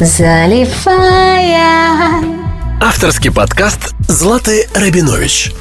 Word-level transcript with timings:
заливая. 0.00 1.64
Авторский 2.82 3.32
подкаст 3.32 3.94
Златы 4.06 4.68
Рабинович. 4.74 5.52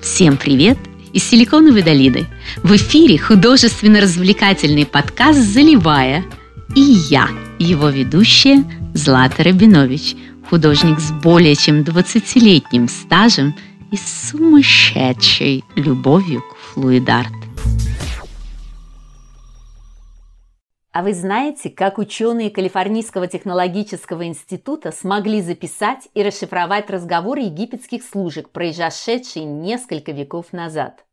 Всем 0.00 0.38
привет 0.38 0.78
из 1.12 1.28
Силиконовой 1.28 1.82
долины. 1.82 2.26
В 2.62 2.74
эфире 2.76 3.18
художественно-развлекательный 3.18 4.86
подкаст 4.86 5.38
«Заливая». 5.38 6.24
И 6.74 6.80
я, 6.80 7.28
его 7.58 7.90
ведущая 7.90 8.64
Злата 8.94 9.42
Рабинович, 9.44 10.16
художник 10.48 10.98
с 10.98 11.10
более 11.10 11.54
чем 11.54 11.82
20-летним 11.82 12.88
стажем 12.88 13.54
и 13.90 13.98
сумасшедшей 13.98 15.62
любовью 15.76 16.40
к 16.40 16.56
флуидарт. 16.72 17.32
А 20.92 21.02
вы 21.02 21.14
знаете, 21.14 21.70
как 21.70 21.96
ученые 21.96 22.50
Калифорнийского 22.50 23.26
технологического 23.26 24.26
института 24.26 24.92
смогли 24.92 25.40
записать 25.40 26.08
и 26.12 26.22
расшифровать 26.22 26.90
разговоры 26.90 27.40
египетских 27.40 28.02
служек, 28.02 28.50
произошедшие 28.50 29.46
несколько 29.46 30.12
веков 30.12 30.52
назад? 30.52 31.06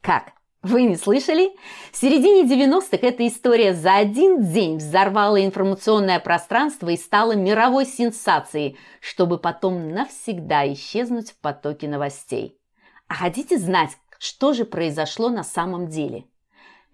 Как? 0.00 0.32
Вы 0.62 0.82
не 0.82 0.96
слышали? 0.96 1.52
В 1.92 1.96
середине 1.96 2.42
90-х 2.42 2.98
эта 3.06 3.26
история 3.28 3.72
за 3.72 3.94
один 3.94 4.52
день 4.52 4.78
взорвала 4.78 5.42
информационное 5.42 6.18
пространство 6.18 6.88
и 6.88 6.96
стала 6.96 7.36
мировой 7.36 7.86
сенсацией, 7.86 8.76
чтобы 9.00 9.38
потом 9.38 9.92
навсегда 9.92 10.70
исчезнуть 10.72 11.30
в 11.30 11.38
потоке 11.38 11.86
новостей. 11.86 12.58
А 13.06 13.14
хотите 13.14 13.58
знать, 13.58 13.96
что 14.18 14.54
же 14.54 14.64
произошло 14.64 15.28
на 15.28 15.44
самом 15.44 15.86
деле? 15.86 16.24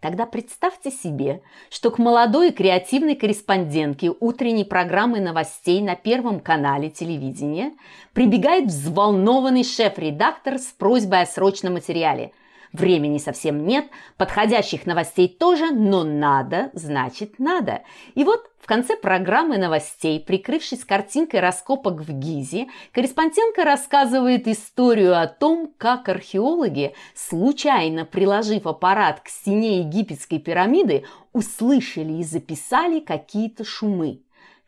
Тогда 0.06 0.24
представьте 0.24 0.92
себе, 0.92 1.42
что 1.68 1.90
к 1.90 1.98
молодой 1.98 2.52
креативной 2.52 3.16
корреспондентке 3.16 4.12
утренней 4.20 4.64
программы 4.64 5.18
новостей 5.18 5.80
на 5.82 5.96
Первом 5.96 6.38
канале 6.38 6.90
телевидения 6.90 7.72
прибегает 8.12 8.66
взволнованный 8.66 9.64
шеф-редактор 9.64 10.60
с 10.60 10.66
просьбой 10.66 11.22
о 11.22 11.26
срочном 11.26 11.72
материале– 11.72 12.30
Времени 12.80 13.18
совсем 13.18 13.66
нет, 13.66 13.86
подходящих 14.18 14.86
новостей 14.86 15.28
тоже, 15.28 15.70
но 15.70 16.04
надо, 16.04 16.70
значит 16.74 17.38
надо. 17.38 17.82
И 18.14 18.22
вот 18.22 18.50
в 18.60 18.66
конце 18.66 18.96
программы 18.96 19.56
новостей, 19.56 20.20
прикрывшись 20.20 20.84
картинкой 20.84 21.40
раскопок 21.40 22.00
в 22.00 22.12
Гизе, 22.12 22.66
корреспондентка 22.92 23.64
рассказывает 23.64 24.46
историю 24.46 25.18
о 25.18 25.26
том, 25.26 25.72
как 25.78 26.08
археологи, 26.08 26.94
случайно 27.14 28.04
приложив 28.04 28.66
аппарат 28.66 29.20
к 29.20 29.28
стене 29.28 29.78
египетской 29.78 30.38
пирамиды, 30.38 31.04
услышали 31.32 32.14
и 32.14 32.24
записали 32.24 33.00
какие-то 33.00 33.64
шумы. 33.64 34.20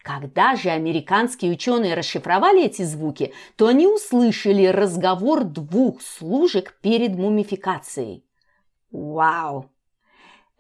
Когда 0.02 0.56
же 0.56 0.70
американские 0.70 1.52
ученые 1.52 1.94
расшифровали 1.94 2.64
эти 2.64 2.82
звуки, 2.82 3.32
то 3.56 3.66
они 3.66 3.86
услышали 3.86 4.66
разговор 4.66 5.44
двух 5.44 6.00
служек 6.00 6.78
перед 6.80 7.16
мумификацией. 7.16 8.24
Вау! 8.90 9.70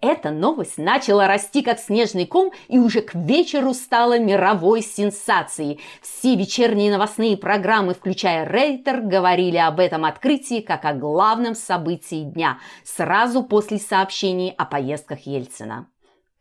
Эта 0.00 0.30
новость 0.30 0.78
начала 0.78 1.26
расти 1.26 1.60
как 1.60 1.80
снежный 1.80 2.24
ком 2.24 2.52
и 2.68 2.78
уже 2.78 3.00
к 3.00 3.16
вечеру 3.16 3.74
стала 3.74 4.16
мировой 4.16 4.80
сенсацией. 4.80 5.80
Все 6.00 6.36
вечерние 6.36 6.92
новостные 6.92 7.36
программы, 7.36 7.94
включая 7.94 8.46
Рейтер, 8.46 9.00
говорили 9.00 9.56
об 9.56 9.80
этом 9.80 10.04
открытии 10.04 10.60
как 10.60 10.84
о 10.84 10.94
главном 10.94 11.56
событии 11.56 12.22
дня, 12.22 12.60
сразу 12.84 13.42
после 13.42 13.78
сообщений 13.78 14.54
о 14.56 14.66
поездках 14.66 15.26
Ельцина. 15.26 15.88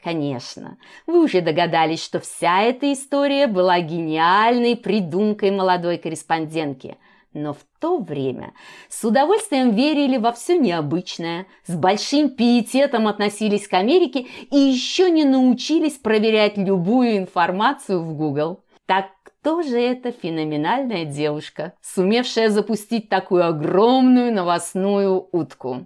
Конечно, 0.07 0.77
вы 1.05 1.21
уже 1.21 1.41
догадались, 1.41 2.01
что 2.01 2.21
вся 2.21 2.61
эта 2.61 2.93
история 2.93 3.45
была 3.45 3.81
гениальной 3.81 4.77
придумкой 4.77 5.51
молодой 5.51 5.97
корреспондентки. 5.97 6.95
Но 7.33 7.51
в 7.51 7.57
то 7.81 7.97
время 7.97 8.53
с 8.87 9.03
удовольствием 9.03 9.71
верили 9.71 10.15
во 10.15 10.31
все 10.31 10.57
необычное, 10.57 11.45
с 11.65 11.75
большим 11.75 12.29
пиететом 12.29 13.05
относились 13.09 13.67
к 13.67 13.73
Америке 13.73 14.27
и 14.49 14.55
еще 14.55 15.11
не 15.11 15.25
научились 15.25 15.95
проверять 15.95 16.55
любую 16.57 17.17
информацию 17.17 18.01
в 18.01 18.15
Google. 18.15 18.63
Так 18.85 19.07
кто 19.23 19.61
же 19.61 19.77
эта 19.77 20.13
феноменальная 20.13 21.03
девушка, 21.03 21.73
сумевшая 21.81 22.47
запустить 22.47 23.09
такую 23.09 23.45
огромную 23.45 24.33
новостную 24.33 25.27
утку? 25.33 25.85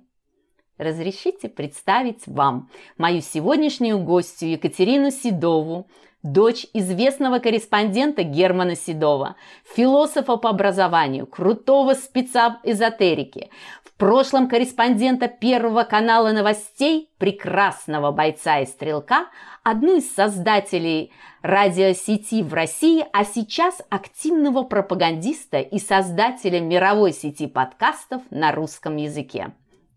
Разрешите 0.81 1.47
представить 1.47 2.23
вам 2.25 2.69
мою 2.97 3.21
сегодняшнюю 3.21 3.99
гостью 3.99 4.49
Екатерину 4.49 5.11
Седову, 5.11 5.87
дочь 6.23 6.65
известного 6.73 7.39
корреспондента 7.39 8.23
Германа 8.23 8.75
Седова, 8.75 9.35
философа 9.75 10.37
по 10.37 10.49
образованию, 10.49 11.25
крутого 11.27 11.93
спеца 11.93 12.59
эзотерики, 12.63 13.49
в 13.83 13.93
прошлом 13.93 14.49
корреспондента 14.49 15.27
Первого 15.27 15.83
канала 15.83 16.31
новостей, 16.31 17.09
прекрасного 17.17 18.11
бойца 18.11 18.59
и 18.59 18.65
стрелка, 18.65 19.27
одну 19.63 19.97
из 19.97 20.13
создателей 20.13 21.11
радиосети 21.43 22.41
в 22.41 22.53
России, 22.53 23.05
а 23.13 23.23
сейчас 23.23 23.81
активного 23.89 24.63
пропагандиста 24.63 25.59
и 25.59 25.79
создателя 25.79 26.59
мировой 26.59 27.13
сети 27.13 27.47
подкастов 27.47 28.21
на 28.31 28.51
русском 28.51 28.97
языке. 28.97 29.53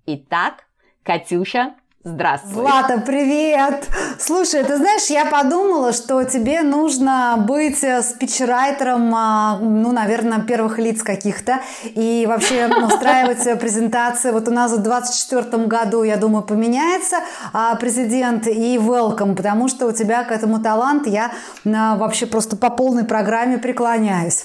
Итак, 0.07 0.65
Катюша, 1.05 1.75
Здравствуй. 2.07 2.53
Злата, 2.53 3.01
привет! 3.01 3.89
Слушай, 4.19 4.63
ты 4.63 4.77
знаешь, 4.77 5.07
я 5.07 5.25
подумала, 5.25 5.95
что 5.95 6.23
тебе 6.25 6.61
нужно 6.61 7.43
быть 7.49 7.83
э, 7.83 8.03
спичрайтером, 8.03 9.11
а, 9.15 9.59
ну, 9.59 9.91
наверное, 9.91 10.41
первых 10.41 10.79
лиц 10.79 11.03
каких-то, 11.03 11.61
и 11.83 12.27
вообще 12.29 12.67
устраивать 12.85 13.47
э, 13.47 13.57
презентации. 13.57 14.33
Вот 14.33 14.49
у 14.49 14.51
нас 14.51 14.73
в 14.73 14.83
2024 14.83 15.65
году, 15.65 16.03
я 16.03 16.19
думаю, 16.19 16.45
поменяется 16.45 17.21
а, 17.55 17.75
президент 17.77 18.49
и 18.49 18.77
welcome, 18.77 19.35
потому 19.35 19.69
что 19.69 19.87
у 19.87 19.93
тебя 19.93 20.25
к 20.25 20.31
этому 20.31 20.63
талант, 20.63 21.07
я 21.07 21.33
а, 21.65 21.97
вообще 21.97 22.27
просто 22.27 22.55
по 22.57 22.69
полной 22.69 23.05
программе 23.05 23.57
преклоняюсь. 23.57 24.45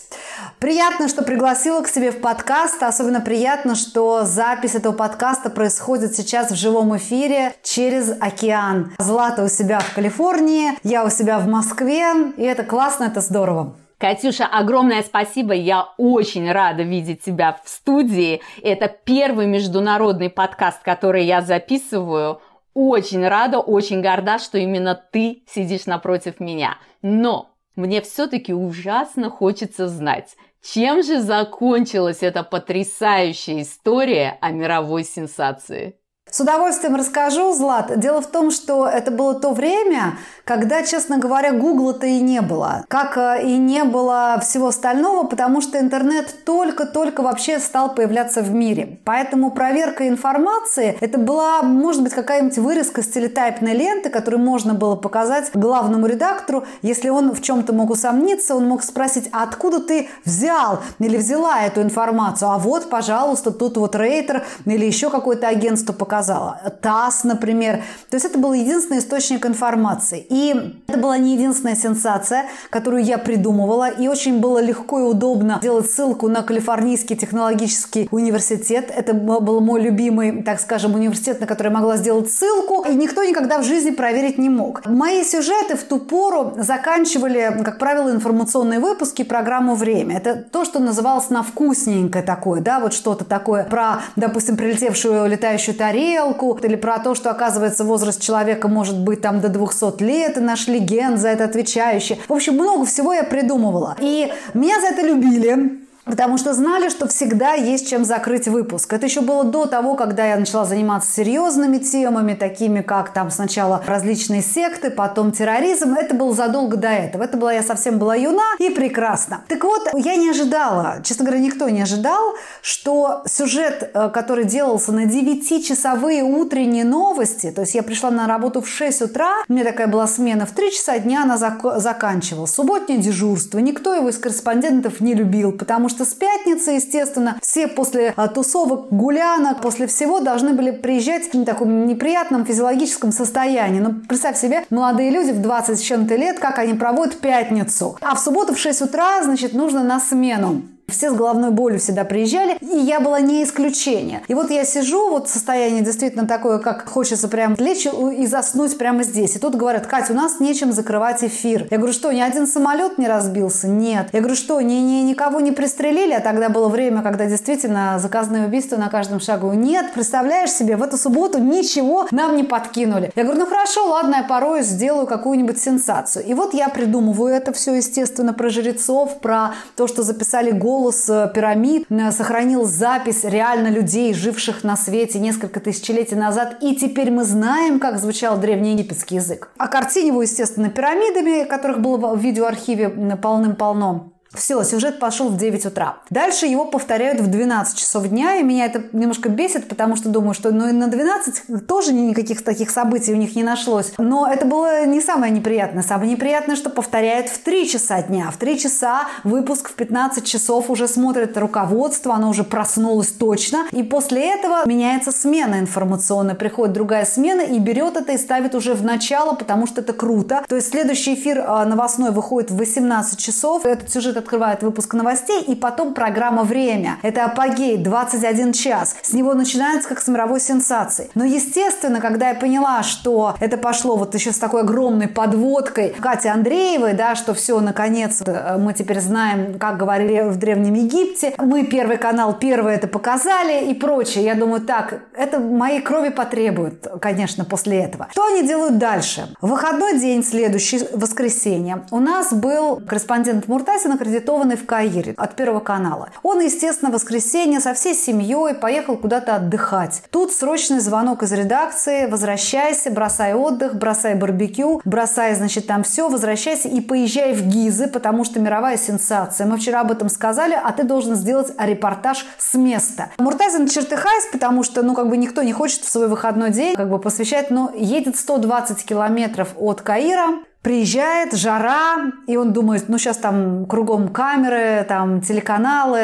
Приятно, 0.59 1.07
что 1.07 1.23
пригласила 1.23 1.81
к 1.81 1.87
себе 1.87 2.11
в 2.11 2.19
подкаст. 2.19 2.83
Особенно 2.83 3.21
приятно, 3.21 3.75
что 3.75 4.25
запись 4.25 4.75
этого 4.75 4.93
подкаста 4.93 5.49
происходит 5.49 6.15
сейчас 6.15 6.51
в 6.51 6.55
живом 6.55 6.97
эфире 6.97 7.48
через 7.63 8.11
океан. 8.19 8.93
Злата 8.99 9.43
у 9.43 9.47
себя 9.47 9.79
в 9.79 9.93
Калифорнии, 9.93 10.71
я 10.83 11.05
у 11.05 11.09
себя 11.09 11.39
в 11.39 11.47
Москве. 11.47 12.31
И 12.37 12.43
это 12.43 12.63
классно, 12.63 13.05
это 13.05 13.21
здорово. 13.21 13.75
Катюша, 13.99 14.45
огромное 14.45 15.03
спасибо. 15.03 15.53
Я 15.53 15.89
очень 15.97 16.49
рада 16.51 16.83
видеть 16.83 17.21
тебя 17.21 17.59
в 17.63 17.67
студии. 17.67 18.41
Это 18.63 18.87
первый 18.87 19.45
международный 19.45 20.29
подкаст, 20.29 20.81
который 20.83 21.25
я 21.25 21.41
записываю. 21.41 22.41
Очень 22.73 23.27
рада, 23.27 23.59
очень 23.59 24.01
горда, 24.01 24.39
что 24.39 24.57
именно 24.57 24.95
ты 24.95 25.43
сидишь 25.53 25.85
напротив 25.85 26.39
меня. 26.39 26.77
Но 27.01 27.49
мне 27.75 28.01
все-таки 28.01 28.53
ужасно 28.53 29.29
хочется 29.29 29.89
знать, 29.89 30.35
чем 30.61 31.03
же 31.03 31.21
закончилась 31.21 32.21
эта 32.21 32.43
потрясающая 32.43 33.61
история 33.61 34.37
о 34.41 34.51
мировой 34.51 35.03
сенсации? 35.03 35.98
С 36.31 36.39
удовольствием 36.39 36.95
расскажу, 36.95 37.53
Злат. 37.55 37.99
Дело 37.99 38.21
в 38.21 38.27
том, 38.27 38.51
что 38.51 38.87
это 38.87 39.09
было 39.09 39.33
то 39.33 39.51
время, 39.51 40.19
когда, 40.43 40.83
честно 40.83 41.17
говоря, 41.17 41.53
Гугла-то 41.53 42.05
и 42.05 42.19
не 42.19 42.41
было. 42.41 42.85
Как 42.87 43.17
э, 43.17 43.43
и 43.43 43.57
не 43.57 43.83
было 43.83 44.39
всего 44.41 44.67
остального, 44.67 45.25
потому 45.25 45.59
что 45.59 45.79
интернет 45.79 46.45
только-только 46.45 47.21
вообще 47.23 47.57
стал 47.59 47.95
появляться 47.95 48.41
в 48.41 48.51
мире. 48.51 48.99
Поэтому 49.05 49.49
проверка 49.49 50.07
информации– 50.07 50.95
это 51.01 51.17
была, 51.17 51.63
может 51.63 52.03
быть, 52.03 52.13
какая-нибудь 52.13 52.59
вырезка 52.59 53.01
с 53.01 53.07
телетайпной 53.07 53.73
ленты, 53.73 54.11
которую 54.11 54.41
можно 54.41 54.75
было 54.75 54.95
показать 54.95 55.49
главному 55.55 56.05
редактору. 56.05 56.63
Если 56.83 57.09
он 57.09 57.33
в 57.33 57.41
чем-то 57.41 57.73
мог 57.73 57.89
усомниться, 57.89 58.55
он 58.55 58.67
мог 58.67 58.83
спросить, 58.83 59.29
а 59.31 59.43
откуда 59.43 59.79
ты 59.79 60.09
взял 60.25 60.81
или 60.99 61.17
взяла 61.17 61.63
эту 61.63 61.81
информацию? 61.81 62.51
А 62.51 62.59
вот, 62.59 62.87
пожалуйста, 62.89 63.49
тут 63.49 63.77
вот 63.77 63.95
Рейтер 63.95 64.45
или 64.65 64.85
еще 64.85 65.09
какое-то 65.09 65.47
агентство 65.47 65.91
показало 65.91 66.18
сказала. 66.19 66.59
ТАСС, 66.81 67.23
например. 67.23 67.77
То 68.09 68.15
есть 68.15 68.25
это 68.25 68.37
был 68.37 68.53
единственный 68.53 68.99
источник 68.99 69.45
информации. 69.45 70.25
И 70.29 70.53
это 70.87 70.99
была 70.99 71.17
не 71.17 71.35
единственная 71.35 71.75
сенсация, 71.75 72.45
которую 72.69 73.03
я 73.03 73.17
придумывала. 73.17 73.89
И 73.89 74.07
очень 74.07 74.39
было 74.39 74.59
легко 74.59 74.99
и 74.99 75.03
удобно 75.03 75.59
делать 75.61 75.89
ссылку 75.89 76.27
на 76.27 76.43
Калифорнийский 76.43 77.15
технологический 77.15 78.09
университет. 78.11 78.91
Это 78.93 79.13
был 79.13 79.61
мой 79.61 79.81
любимый, 79.81 80.43
так 80.43 80.59
скажем, 80.59 80.95
университет, 80.95 81.39
на 81.39 81.47
который 81.47 81.67
я 81.67 81.73
могла 81.73 81.95
сделать 81.95 82.29
ссылку. 82.29 82.85
И 82.89 82.93
никто 82.95 83.23
никогда 83.23 83.59
в 83.59 83.63
жизни 83.63 83.91
проверить 83.91 84.37
не 84.37 84.49
мог. 84.49 84.85
Мои 84.85 85.23
сюжеты 85.23 85.77
в 85.77 85.83
ту 85.83 85.99
пору 85.99 86.53
заканчивали, 86.57 87.61
как 87.63 87.79
правило, 87.79 88.11
информационные 88.11 88.79
выпуски 88.79 89.23
программу 89.23 89.75
«Время». 89.75 90.17
Это 90.17 90.35
то, 90.35 90.65
что 90.65 90.79
называлось 90.79 91.29
на 91.29 91.43
вкусненькое 91.43 92.23
такое, 92.23 92.61
да, 92.61 92.79
вот 92.79 92.93
что-то 92.93 93.23
такое 93.23 93.63
про, 93.63 94.01
допустим, 94.17 94.57
прилетевшую 94.57 95.29
летающую 95.29 95.75
тарелку, 95.75 96.08
стрелку, 96.09 96.57
или 96.61 96.75
про 96.75 96.99
то, 96.99 97.15
что, 97.15 97.29
оказывается, 97.29 97.83
возраст 97.83 98.21
человека 98.21 98.67
может 98.67 98.97
быть 98.97 99.21
там 99.21 99.41
до 99.41 99.49
200 99.49 100.01
лет, 100.03 100.37
и 100.37 100.41
нашли 100.41 100.79
ген 100.79 101.17
за 101.17 101.29
это 101.29 101.45
отвечающий. 101.45 102.19
В 102.27 102.33
общем, 102.33 102.53
много 102.55 102.85
всего 102.85 103.13
я 103.13 103.23
придумывала. 103.23 103.95
И 103.99 104.31
меня 104.53 104.79
за 104.81 104.87
это 104.87 105.05
любили. 105.05 105.79
Потому 106.09 106.37
что 106.37 106.53
знали, 106.53 106.89
что 106.89 107.07
всегда 107.07 107.53
есть 107.53 107.89
чем 107.89 108.03
закрыть 108.05 108.47
выпуск. 108.47 108.91
Это 108.91 109.05
еще 109.05 109.21
было 109.21 109.43
до 109.43 109.65
того, 109.65 109.95
когда 109.95 110.25
я 110.25 110.37
начала 110.37 110.65
заниматься 110.65 111.11
серьезными 111.11 111.77
темами, 111.77 112.33
такими 112.33 112.81
как 112.81 113.13
там 113.13 113.31
сначала 113.31 113.81
различные 113.85 114.41
секты, 114.41 114.89
потом 114.89 115.31
терроризм. 115.31 115.93
Это 115.93 116.15
было 116.15 116.33
задолго 116.33 116.77
до 116.77 116.89
этого. 116.89 117.23
Это 117.23 117.37
была 117.37 117.53
я 117.53 117.61
совсем 117.61 117.99
была 117.99 118.15
юна 118.15 118.43
и 118.59 118.69
прекрасна. 118.69 119.41
Так 119.47 119.63
вот, 119.63 119.87
я 119.93 120.15
не 120.15 120.29
ожидала, 120.29 121.01
честно 121.03 121.25
говоря, 121.25 121.41
никто 121.41 121.69
не 121.69 121.81
ожидал, 121.81 122.33
что 122.61 123.23
сюжет, 123.25 123.91
э, 123.93 124.09
который 124.09 124.45
делался 124.45 124.91
на 124.91 125.05
9-часовые 125.05 126.23
утренние 126.23 126.83
новости, 126.85 127.51
то 127.51 127.61
есть 127.61 127.75
я 127.75 127.83
пришла 127.83 128.11
на 128.11 128.27
работу 128.27 128.61
в 128.61 128.67
6 128.67 129.03
утра, 129.03 129.31
у 129.47 129.53
меня 129.53 129.63
такая 129.63 129.87
была 129.87 130.07
смена, 130.07 130.45
в 130.45 130.51
3 130.51 130.71
часа 130.71 130.99
дня 130.99 131.23
она 131.23 131.35
зак- 131.35 131.79
заканчивалась. 131.79 132.51
Субботнее 132.51 132.99
дежурство. 132.99 133.59
Никто 133.59 133.93
его 133.93 134.09
из 134.09 134.17
корреспондентов 134.17 135.01
не 135.01 135.13
любил, 135.13 135.51
потому 135.51 135.89
что 135.89 135.98
что 135.99 136.05
с 136.05 136.13
пятницы, 136.13 136.71
естественно, 136.71 137.37
все 137.41 137.67
после 137.67 138.13
а, 138.15 138.29
тусовок, 138.29 138.87
гулянок, 138.89 139.59
после 139.59 139.85
всего 139.85 140.21
должны 140.21 140.53
были 140.53 140.71
приезжать 140.71 141.33
в 141.33 141.43
таком 141.43 141.87
неприятном 141.87 142.45
физиологическом 142.45 143.11
состоянии. 143.11 143.81
Ну, 143.81 143.95
представь 144.07 144.37
себе, 144.37 144.63
молодые 144.69 145.09
люди 145.09 145.31
в 145.31 145.41
20 145.41 145.77
с 145.77 145.81
чем-то 145.81 146.15
лет, 146.15 146.39
как 146.39 146.57
они 146.57 146.73
проводят 146.73 147.19
пятницу. 147.19 147.97
А 147.99 148.15
в 148.15 148.19
субботу 148.21 148.55
в 148.55 148.59
6 148.59 148.83
утра, 148.83 149.21
значит, 149.23 149.51
нужно 149.51 149.83
на 149.83 149.99
смену. 149.99 150.61
Все 150.89 151.11
с 151.11 151.13
головной 151.13 151.51
болью 151.51 151.79
всегда 151.79 152.03
приезжали, 152.03 152.57
и 152.61 152.77
я 152.77 152.99
была 152.99 153.19
не 153.19 153.43
исключение. 153.43 154.21
И 154.27 154.33
вот 154.33 154.51
я 154.51 154.65
сижу, 154.65 155.09
вот 155.09 155.29
состояние 155.29 155.81
действительно 155.81 156.27
такое, 156.27 156.59
как 156.59 156.87
хочется 156.87 157.27
прям 157.27 157.55
лечь 157.57 157.85
и 157.85 158.25
заснуть 158.25 158.77
прямо 158.77 159.03
здесь. 159.03 159.35
И 159.35 159.39
тут 159.39 159.55
говорят, 159.55 159.87
Катя, 159.87 160.13
у 160.13 160.15
нас 160.15 160.39
нечем 160.39 160.71
закрывать 160.71 161.23
эфир. 161.23 161.67
Я 161.71 161.77
говорю, 161.77 161.93
что, 161.93 162.11
ни 162.11 162.21
один 162.21 162.47
самолет 162.47 162.97
не 162.97 163.07
разбился? 163.07 163.67
Нет. 163.67 164.09
Я 164.11 164.19
говорю, 164.19 164.35
что, 164.35 164.59
ни, 164.61 164.73
ни, 164.73 165.01
никого 165.01 165.39
не 165.39 165.51
пристрелили? 165.51 166.13
А 166.13 166.19
тогда 166.19 166.49
было 166.49 166.67
время, 166.67 167.01
когда 167.01 167.25
действительно 167.25 167.97
заказные 167.99 168.45
убийства 168.45 168.77
на 168.77 168.89
каждом 168.89 169.19
шагу. 169.19 169.53
Нет, 169.53 169.93
представляешь 169.93 170.51
себе, 170.51 170.75
в 170.75 170.83
эту 170.83 170.97
субботу 170.97 171.39
ничего 171.39 172.07
нам 172.11 172.35
не 172.35 172.43
подкинули. 172.43 173.11
Я 173.15 173.23
говорю, 173.23 173.41
ну 173.41 173.45
хорошо, 173.45 173.89
ладно, 173.89 174.17
я 174.17 174.23
порой 174.23 174.63
сделаю 174.63 175.07
какую-нибудь 175.07 175.59
сенсацию. 175.59 176.25
И 176.25 176.33
вот 176.33 176.53
я 176.53 176.69
придумываю 176.69 177.33
это 177.33 177.53
все, 177.53 177.75
естественно, 177.75 178.33
про 178.33 178.49
жрецов, 178.49 179.19
про 179.19 179.53
то, 179.75 179.87
что 179.87 180.03
записали 180.03 180.51
гол 180.51 180.78
голос 180.79 181.09
э, 181.09 181.29
пирамид 181.33 181.85
э, 181.89 182.11
сохранил 182.11 182.65
запись 182.65 183.23
реально 183.23 183.67
людей, 183.67 184.13
живших 184.13 184.63
на 184.63 184.77
свете 184.77 185.19
несколько 185.19 185.59
тысячелетий 185.59 186.15
назад. 186.15 186.57
И 186.61 186.75
теперь 186.75 187.11
мы 187.11 187.25
знаем, 187.25 187.79
как 187.79 187.99
звучал 187.99 188.37
древнеегипетский 188.37 189.17
язык. 189.17 189.49
А 189.57 189.67
картиневу, 189.67 190.21
естественно, 190.21 190.69
пирамидами, 190.69 191.45
которых 191.45 191.81
было 191.81 192.15
в 192.15 192.19
видеоархиве 192.19 192.89
полным-полно. 193.21 194.13
Все, 194.33 194.63
сюжет 194.63 194.99
пошел 194.99 195.29
в 195.29 195.37
9 195.37 195.65
утра. 195.65 195.97
Дальше 196.11 196.45
его 196.45 196.65
повторяют 196.65 197.19
в 197.19 197.27
12 197.27 197.77
часов 197.77 198.07
дня, 198.07 198.35
и 198.35 198.43
меня 198.43 198.65
это 198.65 198.83
немножко 198.91 199.27
бесит, 199.29 199.67
потому 199.67 199.95
что 199.95 200.09
думаю, 200.09 200.35
что 200.35 200.51
ну 200.51 200.69
и 200.69 200.71
на 200.71 200.87
12 200.87 201.65
тоже 201.65 201.93
никаких 201.93 202.43
таких 202.43 202.69
событий 202.69 203.11
у 203.11 203.15
них 203.15 203.35
не 203.35 203.43
нашлось. 203.43 203.93
Но 203.97 204.31
это 204.31 204.45
было 204.45 204.85
не 204.85 205.01
самое 205.01 205.31
неприятное. 205.31 205.81
Самое 205.81 206.11
неприятное, 206.11 206.55
что 206.55 206.69
повторяют 206.69 207.27
в 207.29 207.39
3 207.39 207.67
часа 207.67 208.01
дня. 208.03 208.29
В 208.31 208.37
3 208.37 208.59
часа 208.59 209.07
выпуск 209.23 209.69
в 209.69 209.73
15 209.73 210.23
часов 210.23 210.69
уже 210.69 210.87
смотрит 210.87 211.35
руководство, 211.35 212.13
оно 212.13 212.29
уже 212.29 212.43
проснулось 212.43 213.11
точно. 213.11 213.65
И 213.71 213.81
после 213.81 214.31
этого 214.35 214.61
меняется 214.67 215.11
смена 215.11 215.59
информационная. 215.59 216.35
Приходит 216.35 216.73
другая 216.73 217.05
смена 217.05 217.41
и 217.41 217.57
берет 217.57 217.97
это 217.97 218.11
и 218.11 218.17
ставит 218.17 218.53
уже 218.53 218.75
в 218.75 218.83
начало, 218.83 219.33
потому 219.33 219.65
что 219.65 219.81
это 219.81 219.93
круто. 219.93 220.43
То 220.47 220.55
есть 220.55 220.69
следующий 220.69 221.15
эфир 221.15 221.43
а, 221.47 221.65
новостной 221.65 222.11
выходит 222.11 222.51
в 222.51 222.57
18 222.57 223.17
часов. 223.17 223.65
Этот 223.65 223.89
сюжет 223.89 224.18
открывает 224.19 224.61
выпуск 224.61 224.93
новостей, 224.93 225.41
и 225.41 225.55
потом 225.55 225.93
программа 225.93 226.43
«Время». 226.43 226.97
Это 227.01 227.25
апогей, 227.25 227.77
21 227.77 228.53
час. 228.53 228.95
С 229.01 229.13
него 229.13 229.33
начинается 229.33 229.89
как 229.89 230.01
с 230.01 230.07
мировой 230.07 230.39
сенсации. 230.39 231.09
Но, 231.15 231.23
естественно, 231.23 232.01
когда 232.01 232.29
я 232.29 232.35
поняла, 232.35 232.83
что 232.83 233.35
это 233.39 233.57
пошло 233.57 233.95
вот 233.95 234.13
еще 234.13 234.31
с 234.31 234.37
такой 234.37 234.61
огромной 234.61 235.07
подводкой 235.07 235.89
Кати 235.99 236.27
Андреевой, 236.27 236.93
да, 236.93 237.15
что 237.15 237.33
все, 237.33 237.59
наконец, 237.59 238.21
э, 238.25 238.57
мы 238.57 238.73
теперь 238.73 238.99
знаем, 238.99 239.57
как 239.57 239.77
говорили 239.77 240.29
в 240.29 240.37
Древнем 240.37 240.73
Египте, 240.73 241.33
мы 241.37 241.69
Первый 241.69 241.97
канал 241.97 242.33
первый 242.33 242.73
это 242.73 242.87
показали 242.87 243.69
и 243.69 243.73
прочее. 243.73 244.25
Я 244.25 244.35
думаю, 244.35 244.61
так, 244.61 245.01
это 245.15 245.39
моей 245.39 245.81
крови 245.81 246.09
потребует, 246.09 246.87
конечно, 247.01 247.45
после 247.45 247.83
этого. 247.83 248.07
Что 248.11 248.25
они 248.25 248.45
делают 248.47 248.77
дальше? 248.77 249.29
В 249.39 249.49
выходной 249.49 249.99
день, 249.99 250.23
следующий, 250.23 250.81
воскресенье, 250.93 251.85
у 251.91 251.99
нас 251.99 252.33
был 252.33 252.77
корреспондент 252.77 253.47
Муртасин, 253.47 253.91
аккредитованный 254.09 254.57
в 254.57 254.65
Каире 254.65 255.13
от 255.17 255.35
Первого 255.35 255.59
канала. 255.59 256.09
Он, 256.23 256.39
естественно, 256.41 256.89
в 256.91 256.93
воскресенье 256.93 257.59
со 257.59 257.73
всей 257.73 257.93
семьей 257.93 258.55
поехал 258.55 258.97
куда-то 258.97 259.35
отдыхать. 259.35 260.03
Тут 260.09 260.31
срочный 260.31 260.79
звонок 260.79 261.23
из 261.23 261.31
редакции. 261.31 262.07
Возвращайся, 262.07 262.91
бросай 262.91 263.33
отдых, 263.33 263.75
бросай 263.75 264.15
барбекю, 264.15 264.81
бросай, 264.85 265.35
значит, 265.35 265.67
там 265.67 265.83
все, 265.83 266.09
возвращайся 266.09 266.67
и 266.67 266.81
поезжай 266.81 267.33
в 267.33 267.47
Гизы, 267.47 267.87
потому 267.87 268.23
что 268.23 268.39
мировая 268.39 268.77
сенсация. 268.77 269.47
Мы 269.47 269.57
вчера 269.57 269.81
об 269.81 269.91
этом 269.91 270.09
сказали, 270.09 270.57
а 270.61 270.71
ты 270.71 270.83
должен 270.83 271.15
сделать 271.15 271.53
репортаж 271.57 272.25
с 272.37 272.55
места. 272.55 273.09
Муртазин 273.17 273.67
чертыхаясь, 273.67 274.27
потому 274.31 274.63
что, 274.63 274.81
ну, 274.81 274.95
как 274.95 275.09
бы 275.09 275.17
никто 275.17 275.43
не 275.43 275.53
хочет 275.53 275.81
в 275.81 275.89
свой 275.89 276.07
выходной 276.07 276.51
день 276.51 276.75
как 276.75 276.89
бы 276.89 276.99
посвящать, 276.99 277.51
но 277.51 277.71
едет 277.75 278.17
120 278.17 278.83
километров 278.83 279.49
от 279.57 279.81
Каира, 279.81 280.39
приезжает, 280.69 281.33
жара, 281.33 282.11
и 282.27 282.37
он 282.37 282.53
думает, 282.53 282.89
ну 282.89 282.99
сейчас 282.99 283.17
там 283.17 283.65
кругом 283.65 284.09
камеры, 284.09 284.85
там 284.87 285.19
телеканалы, 285.19 285.99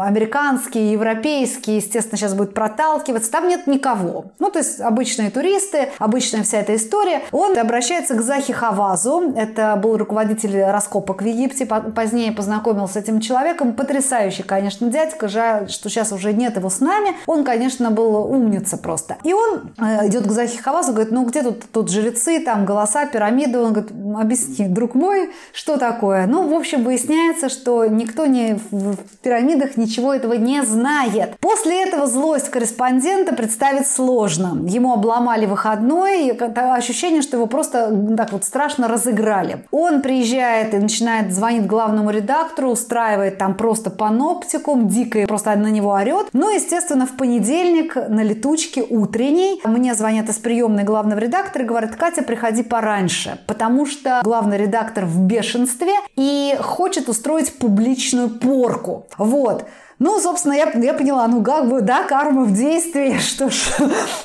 американские, 0.00 0.90
европейские, 0.90 1.76
естественно, 1.76 2.18
сейчас 2.18 2.34
будет 2.34 2.52
проталкиваться, 2.52 3.30
там 3.30 3.46
нет 3.46 3.68
никого. 3.68 4.24
Ну, 4.40 4.50
то 4.50 4.58
есть 4.58 4.80
обычные 4.80 5.30
туристы, 5.30 5.90
обычная 6.00 6.42
вся 6.42 6.58
эта 6.58 6.74
история. 6.74 7.22
Он 7.30 7.56
обращается 7.56 8.14
к 8.14 8.22
Захи 8.22 8.52
Хавазу, 8.52 9.34
это 9.36 9.76
был 9.76 9.96
руководитель 9.96 10.64
раскопок 10.64 11.22
в 11.22 11.24
Египте, 11.24 11.64
позднее 11.64 12.32
познакомился 12.32 12.94
с 12.94 12.96
этим 12.96 13.20
человеком, 13.20 13.72
потрясающий, 13.72 14.42
конечно, 14.42 14.90
дядька, 14.90 15.28
жаль, 15.28 15.70
что 15.70 15.88
сейчас 15.88 16.10
уже 16.10 16.32
нет 16.32 16.56
его 16.56 16.70
с 16.70 16.80
нами, 16.80 17.10
он, 17.28 17.44
конечно, 17.44 17.92
был 17.92 18.16
умница 18.16 18.78
просто. 18.78 19.18
И 19.22 19.32
он 19.32 19.70
э, 19.78 20.08
идет 20.08 20.26
к 20.26 20.32
Захи 20.32 20.58
Хавазу, 20.58 20.90
говорит, 20.90 21.12
ну 21.12 21.24
где 21.24 21.44
тут, 21.44 21.70
тут 21.70 21.88
жрецы, 21.88 22.40
там 22.40 22.64
голоса, 22.64 23.06
пирамиды, 23.06 23.60
он 23.60 23.72
говорит, 23.72 23.91
объясни, 24.16 24.66
друг 24.68 24.94
мой, 24.94 25.30
что 25.52 25.76
такое? 25.76 26.26
Ну, 26.26 26.48
в 26.48 26.54
общем, 26.54 26.84
выясняется, 26.84 27.48
что 27.48 27.86
никто 27.86 28.26
не 28.26 28.58
в 28.70 28.96
пирамидах 29.22 29.76
ничего 29.76 30.14
этого 30.14 30.34
не 30.34 30.62
знает. 30.62 31.36
После 31.40 31.82
этого 31.82 32.06
злость 32.06 32.50
корреспондента 32.50 33.34
представить 33.34 33.86
сложно. 33.86 34.66
Ему 34.68 34.92
обломали 34.92 35.46
выходной, 35.46 36.28
и 36.28 36.30
ощущение, 36.30 37.22
что 37.22 37.36
его 37.36 37.46
просто 37.46 38.14
так 38.16 38.32
вот 38.32 38.44
страшно 38.44 38.88
разыграли. 38.88 39.64
Он 39.70 40.02
приезжает 40.02 40.74
и 40.74 40.78
начинает 40.78 41.32
звонить 41.32 41.66
главному 41.66 42.10
редактору, 42.10 42.70
устраивает 42.70 43.38
там 43.38 43.54
просто 43.54 43.90
паноптикум, 43.90 44.88
дико 44.88 45.24
просто 45.26 45.54
на 45.56 45.68
него 45.68 45.90
орет. 45.90 46.28
Ну, 46.32 46.50
естественно, 46.54 47.06
в 47.06 47.16
понедельник 47.16 47.96
на 47.96 48.22
летучке 48.22 48.82
утренней 48.82 49.60
мне 49.64 49.94
звонят 49.94 50.28
из 50.28 50.38
приемной 50.38 50.84
главного 50.84 51.18
редактора 51.18 51.64
и 51.64 51.66
говорят, 51.66 51.96
Катя, 51.96 52.22
приходи 52.22 52.62
пораньше, 52.62 53.38
потому 53.46 53.71
потому 53.72 53.86
что 53.86 54.20
главный 54.22 54.58
редактор 54.58 55.06
в 55.06 55.18
бешенстве 55.20 55.94
и 56.14 56.54
хочет 56.60 57.08
устроить 57.08 57.54
публичную 57.56 58.28
порку. 58.28 59.06
Вот. 59.16 59.64
Ну, 60.02 60.18
собственно, 60.18 60.54
я, 60.54 60.68
я 60.68 60.94
поняла, 60.94 61.28
ну 61.28 61.44
как 61.44 61.68
бы, 61.68 61.80
да, 61.80 62.02
карма 62.02 62.42
в 62.42 62.52
действии, 62.52 63.18
что 63.20 63.50
ж, 63.50 63.70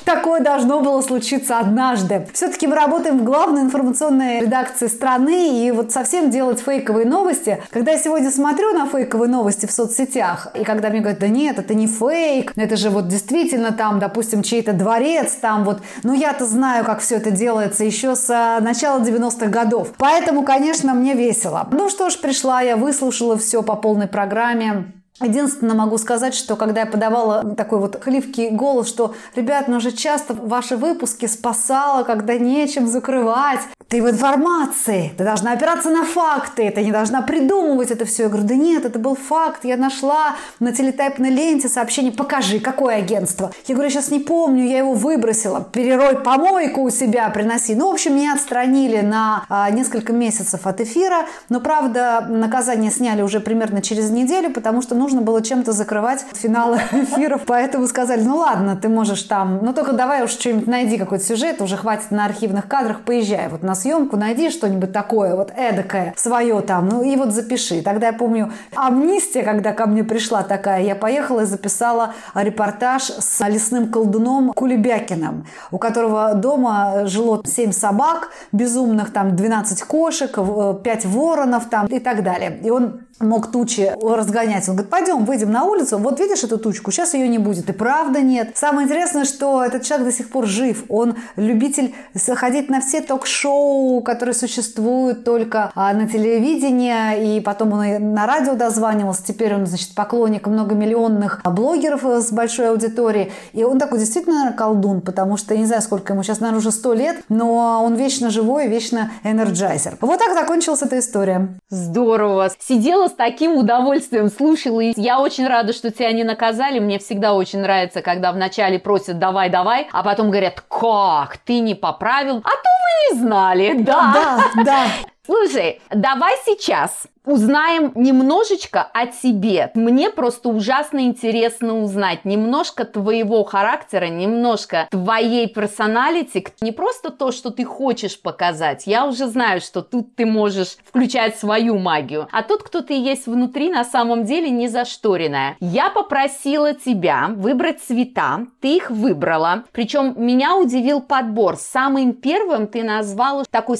такое 0.04 0.40
должно 0.40 0.80
было 0.80 1.00
случиться 1.02 1.60
однажды. 1.60 2.26
Все-таки 2.32 2.66
мы 2.66 2.74
работаем 2.74 3.20
в 3.20 3.22
главной 3.22 3.62
информационной 3.62 4.40
редакции 4.40 4.88
страны, 4.88 5.64
и 5.64 5.70
вот 5.70 5.92
совсем 5.92 6.30
делать 6.30 6.58
фейковые 6.58 7.06
новости. 7.06 7.62
Когда 7.70 7.92
я 7.92 7.98
сегодня 7.98 8.32
смотрю 8.32 8.72
на 8.72 8.86
фейковые 8.86 9.30
новости 9.30 9.66
в 9.66 9.70
соцсетях, 9.70 10.48
и 10.54 10.64
когда 10.64 10.90
мне 10.90 10.98
говорят, 10.98 11.20
да 11.20 11.28
нет, 11.28 11.60
это 11.60 11.74
не 11.74 11.86
фейк, 11.86 12.54
это 12.56 12.76
же 12.76 12.90
вот 12.90 13.06
действительно 13.06 13.70
там, 13.70 14.00
допустим, 14.00 14.42
чей-то 14.42 14.72
дворец, 14.72 15.34
там 15.40 15.62
вот, 15.62 15.80
ну 16.02 16.12
я-то 16.12 16.44
знаю, 16.44 16.84
как 16.84 16.98
все 16.98 17.18
это 17.18 17.30
делается 17.30 17.84
еще 17.84 18.16
с 18.16 18.28
а, 18.28 18.58
начала 18.60 18.98
90-х 18.98 19.46
годов. 19.46 19.92
Поэтому, 19.96 20.42
конечно, 20.42 20.92
мне 20.94 21.14
весело. 21.14 21.68
Ну 21.70 21.88
что 21.88 22.10
ж, 22.10 22.18
пришла 22.18 22.62
я, 22.62 22.76
выслушала 22.76 23.38
все 23.38 23.62
по 23.62 23.76
полной 23.76 24.08
программе. 24.08 24.97
Единственное 25.20 25.74
могу 25.74 25.98
сказать, 25.98 26.34
что 26.34 26.54
когда 26.54 26.82
я 26.82 26.86
подавала 26.86 27.54
такой 27.56 27.80
вот 27.80 28.00
хливкий 28.02 28.50
голос, 28.50 28.88
что, 28.88 29.14
ребят, 29.34 29.66
ну 29.66 29.80
же 29.80 29.90
часто 29.90 30.34
ваши 30.34 30.76
выпуски 30.76 31.26
спасала, 31.26 32.04
когда 32.04 32.38
нечем 32.38 32.86
закрывать. 32.86 33.60
Ты 33.88 34.02
в 34.02 34.10
информации, 34.10 35.14
ты 35.16 35.24
должна 35.24 35.52
опираться 35.52 35.88
на 35.88 36.04
факты, 36.04 36.70
ты 36.70 36.84
не 36.84 36.92
должна 36.92 37.22
придумывать 37.22 37.90
это 37.90 38.04
все. 38.04 38.24
Я 38.24 38.28
говорю, 38.28 38.46
да 38.46 38.54
нет, 38.54 38.84
это 38.84 38.98
был 38.98 39.16
факт, 39.16 39.64
я 39.64 39.76
нашла 39.76 40.36
на 40.60 40.72
телетайпной 40.72 41.30
ленте 41.30 41.68
сообщение, 41.68 42.12
покажи, 42.12 42.60
какое 42.60 42.96
агентство. 42.96 43.50
Я 43.66 43.74
говорю, 43.74 43.90
я 43.90 43.94
сейчас 43.94 44.10
не 44.10 44.20
помню, 44.20 44.66
я 44.66 44.78
его 44.78 44.92
выбросила, 44.92 45.66
перерой 45.72 46.18
помойку 46.18 46.82
у 46.82 46.90
себя, 46.90 47.30
приноси. 47.30 47.74
Ну, 47.74 47.88
в 47.88 47.94
общем, 47.94 48.14
меня 48.14 48.34
отстранили 48.34 49.00
на 49.00 49.46
а, 49.48 49.70
несколько 49.70 50.12
месяцев 50.12 50.66
от 50.66 50.82
эфира, 50.82 51.26
но, 51.48 51.60
правда, 51.60 52.26
наказание 52.28 52.90
сняли 52.90 53.22
уже 53.22 53.40
примерно 53.40 53.80
через 53.80 54.10
неделю, 54.10 54.52
потому 54.52 54.82
что, 54.82 54.94
ну, 54.94 55.07
нужно 55.08 55.22
было 55.22 55.40
чем-то 55.40 55.72
закрывать 55.72 56.22
финалы 56.34 56.76
эфиров, 56.92 57.42
поэтому 57.46 57.86
сказали, 57.86 58.20
ну 58.20 58.36
ладно, 58.36 58.76
ты 58.76 58.90
можешь 58.90 59.22
там, 59.22 59.60
ну 59.62 59.72
только 59.72 59.94
давай 59.94 60.22
уж 60.22 60.30
что-нибудь 60.32 60.66
найди, 60.66 60.98
какой-то 60.98 61.24
сюжет, 61.24 61.62
уже 61.62 61.78
хватит 61.78 62.10
на 62.10 62.26
архивных 62.26 62.68
кадрах, 62.68 63.00
поезжай 63.00 63.48
вот 63.48 63.62
на 63.62 63.74
съемку, 63.74 64.18
найди 64.18 64.50
что-нибудь 64.50 64.92
такое, 64.92 65.34
вот 65.34 65.50
эдакое, 65.56 66.12
свое 66.14 66.60
там, 66.60 66.90
ну 66.90 67.02
и 67.02 67.16
вот 67.16 67.32
запиши. 67.32 67.80
Тогда 67.80 68.08
я 68.08 68.12
помню, 68.12 68.52
амнистия, 68.74 69.44
когда 69.44 69.72
ко 69.72 69.86
мне 69.86 70.04
пришла 70.04 70.42
такая, 70.42 70.82
я 70.82 70.94
поехала 70.94 71.40
и 71.40 71.46
записала 71.46 72.12
репортаж 72.34 73.04
с 73.04 73.48
лесным 73.48 73.90
колдуном 73.90 74.52
Кулебякиным, 74.52 75.46
у 75.70 75.78
которого 75.78 76.34
дома 76.34 77.06
жило 77.06 77.42
7 77.46 77.72
собак 77.72 78.28
безумных, 78.52 79.10
там 79.10 79.34
12 79.34 79.82
кошек, 79.84 80.38
5 80.84 81.06
воронов 81.06 81.70
там 81.70 81.86
и 81.86 81.98
так 81.98 82.22
далее. 82.22 82.60
И 82.62 82.68
он 82.68 83.08
мог 83.20 83.50
тучи 83.50 83.92
разгонять. 84.02 84.68
Он 84.68 84.76
говорит, 84.76 84.90
пойдем, 84.98 85.24
выйдем 85.24 85.50
на 85.50 85.64
улицу, 85.64 85.98
вот 85.98 86.18
видишь 86.18 86.42
эту 86.42 86.58
тучку, 86.58 86.90
сейчас 86.90 87.14
ее 87.14 87.28
не 87.28 87.38
будет. 87.38 87.68
И 87.70 87.72
правда 87.72 88.20
нет. 88.20 88.52
Самое 88.54 88.86
интересное, 88.86 89.24
что 89.24 89.62
этот 89.64 89.82
человек 89.82 90.08
до 90.08 90.12
сих 90.12 90.28
пор 90.30 90.46
жив. 90.46 90.84
Он 90.88 91.14
любитель 91.36 91.94
ходить 92.34 92.68
на 92.68 92.80
все 92.80 93.00
ток-шоу, 93.00 94.02
которые 94.02 94.34
существуют 94.34 95.24
только 95.24 95.70
а, 95.74 95.92
на 95.92 96.08
телевидении, 96.08 97.36
и 97.36 97.40
потом 97.40 97.72
он 97.72 98.12
на 98.12 98.26
радио 98.26 98.54
дозванивался. 98.54 99.24
Теперь 99.24 99.54
он, 99.54 99.66
значит, 99.66 99.94
поклонник 99.94 100.46
многомиллионных 100.46 101.42
блогеров 101.44 102.04
с 102.04 102.32
большой 102.32 102.70
аудиторией. 102.70 103.30
И 103.52 103.62
он 103.62 103.78
такой 103.78 103.98
действительно, 103.98 104.36
наверное, 104.36 104.56
колдун, 104.56 105.00
потому 105.00 105.36
что 105.36 105.54
я 105.54 105.60
не 105.60 105.66
знаю, 105.66 105.82
сколько 105.82 106.12
ему 106.12 106.22
сейчас, 106.22 106.40
наверное, 106.40 106.58
уже 106.58 106.72
сто 106.72 106.92
лет, 106.92 107.16
но 107.28 107.84
он 107.84 107.94
вечно 107.94 108.30
живой, 108.30 108.66
вечно 108.68 109.12
энерджайзер. 109.22 109.98
Вот 110.00 110.18
так 110.18 110.34
закончилась 110.34 110.82
эта 110.82 110.98
история. 110.98 111.48
Здорово. 111.70 112.50
Сидела 112.58 113.08
с 113.08 113.12
таким 113.12 113.56
удовольствием 113.56 114.30
слушала. 114.30 114.87
И 114.96 115.00
я 115.00 115.20
очень 115.20 115.46
рада, 115.46 115.72
что 115.72 115.90
тебя 115.90 116.12
не 116.12 116.24
наказали. 116.24 116.78
Мне 116.78 116.98
всегда 116.98 117.34
очень 117.34 117.60
нравится, 117.60 118.02
когда 118.02 118.32
вначале 118.32 118.78
просят 118.78 119.18
«давай, 119.18 119.50
давай», 119.50 119.88
а 119.92 120.02
потом 120.02 120.30
говорят 120.30 120.60
«как, 120.68 121.38
ты 121.38 121.60
не 121.60 121.74
поправил?» 121.74 122.38
А 122.38 122.50
то 122.50 122.68
вы 123.10 123.16
не 123.16 123.20
знали, 123.20 123.82
да? 123.82 124.12
Да, 124.54 124.64
да. 124.64 124.86
Слушай, 125.28 125.82
давай 125.90 126.36
сейчас 126.46 127.06
узнаем 127.28 127.92
немножечко 127.94 128.88
о 128.94 129.06
тебе. 129.06 129.70
Мне 129.74 130.08
просто 130.08 130.48
ужасно 130.48 131.00
интересно 131.00 131.78
узнать 131.82 132.24
немножко 132.24 132.86
твоего 132.86 133.44
характера, 133.44 134.06
немножко 134.06 134.88
твоей 134.90 135.46
персоналити. 135.46 136.46
Не 136.62 136.72
просто 136.72 137.10
то, 137.10 137.30
что 137.30 137.50
ты 137.50 137.64
хочешь 137.64 138.20
показать. 138.20 138.86
Я 138.86 139.04
уже 139.04 139.26
знаю, 139.26 139.60
что 139.60 139.82
тут 139.82 140.16
ты 140.16 140.24
можешь 140.24 140.78
включать 140.88 141.38
свою 141.38 141.78
магию. 141.78 142.28
А 142.32 142.42
тот, 142.42 142.62
кто 142.62 142.80
ты 142.80 142.94
есть 142.94 143.26
внутри, 143.26 143.70
на 143.70 143.84
самом 143.84 144.24
деле 144.24 144.48
не 144.48 144.68
зашторенная. 144.68 145.56
Я 145.60 145.90
попросила 145.90 146.72
тебя 146.72 147.28
выбрать 147.36 147.82
цвета. 147.82 148.46
Ты 148.60 148.76
их 148.76 148.90
выбрала. 148.90 149.64
Причем 149.72 150.14
меня 150.16 150.56
удивил 150.56 151.02
подбор. 151.02 151.56
Самым 151.56 152.14
первым 152.14 152.66
ты 152.68 152.82
назвала 152.82 153.44
такой 153.50 153.76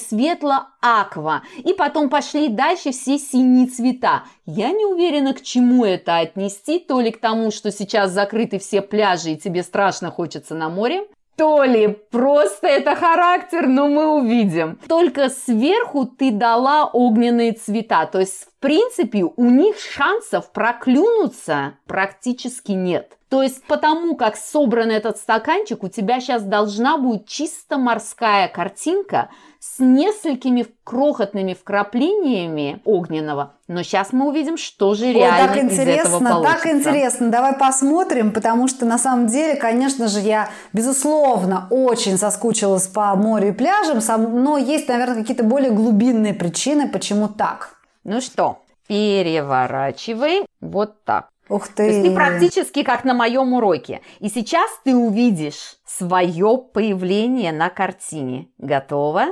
светло-аква. 0.80 1.42
И 1.58 1.72
потом 1.74 2.08
пошли 2.08 2.48
дальше 2.48 2.90
все 2.90 3.18
синие 3.18 3.66
цвета. 3.66 4.24
Я 4.46 4.70
не 4.70 4.84
уверена, 4.84 5.34
к 5.34 5.42
чему 5.42 5.84
это 5.84 6.18
отнести, 6.18 6.78
то 6.78 7.00
ли 7.00 7.10
к 7.10 7.20
тому, 7.20 7.50
что 7.50 7.70
сейчас 7.70 8.10
закрыты 8.10 8.58
все 8.58 8.82
пляжи 8.82 9.30
и 9.30 9.36
тебе 9.36 9.62
страшно 9.62 10.10
хочется 10.10 10.54
на 10.54 10.68
море, 10.68 11.06
то 11.36 11.62
ли 11.62 11.86
просто 12.10 12.66
это 12.66 12.96
характер, 12.96 13.68
но 13.68 13.86
мы 13.86 14.06
увидим. 14.08 14.78
Только 14.88 15.28
сверху 15.28 16.04
ты 16.04 16.32
дала 16.32 16.86
огненные 16.86 17.52
цвета, 17.52 18.06
то 18.06 18.18
есть 18.18 18.46
в 18.46 18.60
принципе 18.60 19.22
у 19.22 19.44
них 19.44 19.78
шансов 19.78 20.50
проклюнуться 20.50 21.74
практически 21.86 22.72
нет. 22.72 23.12
То 23.28 23.42
есть 23.42 23.62
потому 23.68 24.16
как 24.16 24.36
собран 24.36 24.90
этот 24.90 25.18
стаканчик, 25.18 25.84
у 25.84 25.88
тебя 25.88 26.18
сейчас 26.18 26.42
должна 26.42 26.96
будет 26.96 27.28
чисто 27.28 27.78
морская 27.78 28.48
картинка 28.48 29.28
с 29.60 29.80
несколькими 29.80 30.66
крохотными 30.84 31.54
вкраплениями 31.54 32.80
огненного. 32.84 33.54
Но 33.66 33.82
сейчас 33.82 34.12
мы 34.12 34.28
увидим, 34.28 34.56
что 34.56 34.94
же 34.94 35.12
реально 35.12 35.42
Ой, 35.42 35.48
так 35.48 35.64
интересно, 35.64 35.90
из 35.90 36.06
этого 36.06 36.24
получится. 36.24 36.54
Так 36.54 36.66
интересно, 36.74 37.30
давай 37.30 37.52
посмотрим, 37.54 38.32
потому 38.32 38.68
что 38.68 38.86
на 38.86 38.98
самом 38.98 39.26
деле, 39.26 39.56
конечно 39.56 40.08
же, 40.08 40.20
я, 40.20 40.48
безусловно, 40.72 41.66
очень 41.70 42.16
соскучилась 42.18 42.86
по 42.86 43.14
морю 43.16 43.48
и 43.48 43.52
пляжам, 43.52 43.98
но 44.42 44.58
есть, 44.58 44.88
наверное, 44.88 45.22
какие-то 45.22 45.44
более 45.44 45.70
глубинные 45.70 46.34
причины, 46.34 46.88
почему 46.88 47.28
так. 47.28 47.76
Ну 48.04 48.20
что, 48.20 48.62
переворачивай 48.86 50.46
вот 50.60 51.04
так. 51.04 51.28
Ух 51.48 51.68
ты! 51.68 51.74
То 51.74 51.82
есть 51.84 52.02
ты 52.02 52.14
практически 52.14 52.82
как 52.82 53.04
на 53.04 53.14
моем 53.14 53.54
уроке. 53.54 54.02
И 54.20 54.28
сейчас 54.28 54.70
ты 54.84 54.94
увидишь 54.94 55.76
свое 55.86 56.58
появление 56.58 57.52
на 57.52 57.70
картине. 57.70 58.48
Готова? 58.58 59.28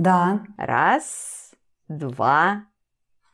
Да. 0.00 0.40
Раз, 0.56 1.50
два, 1.88 2.62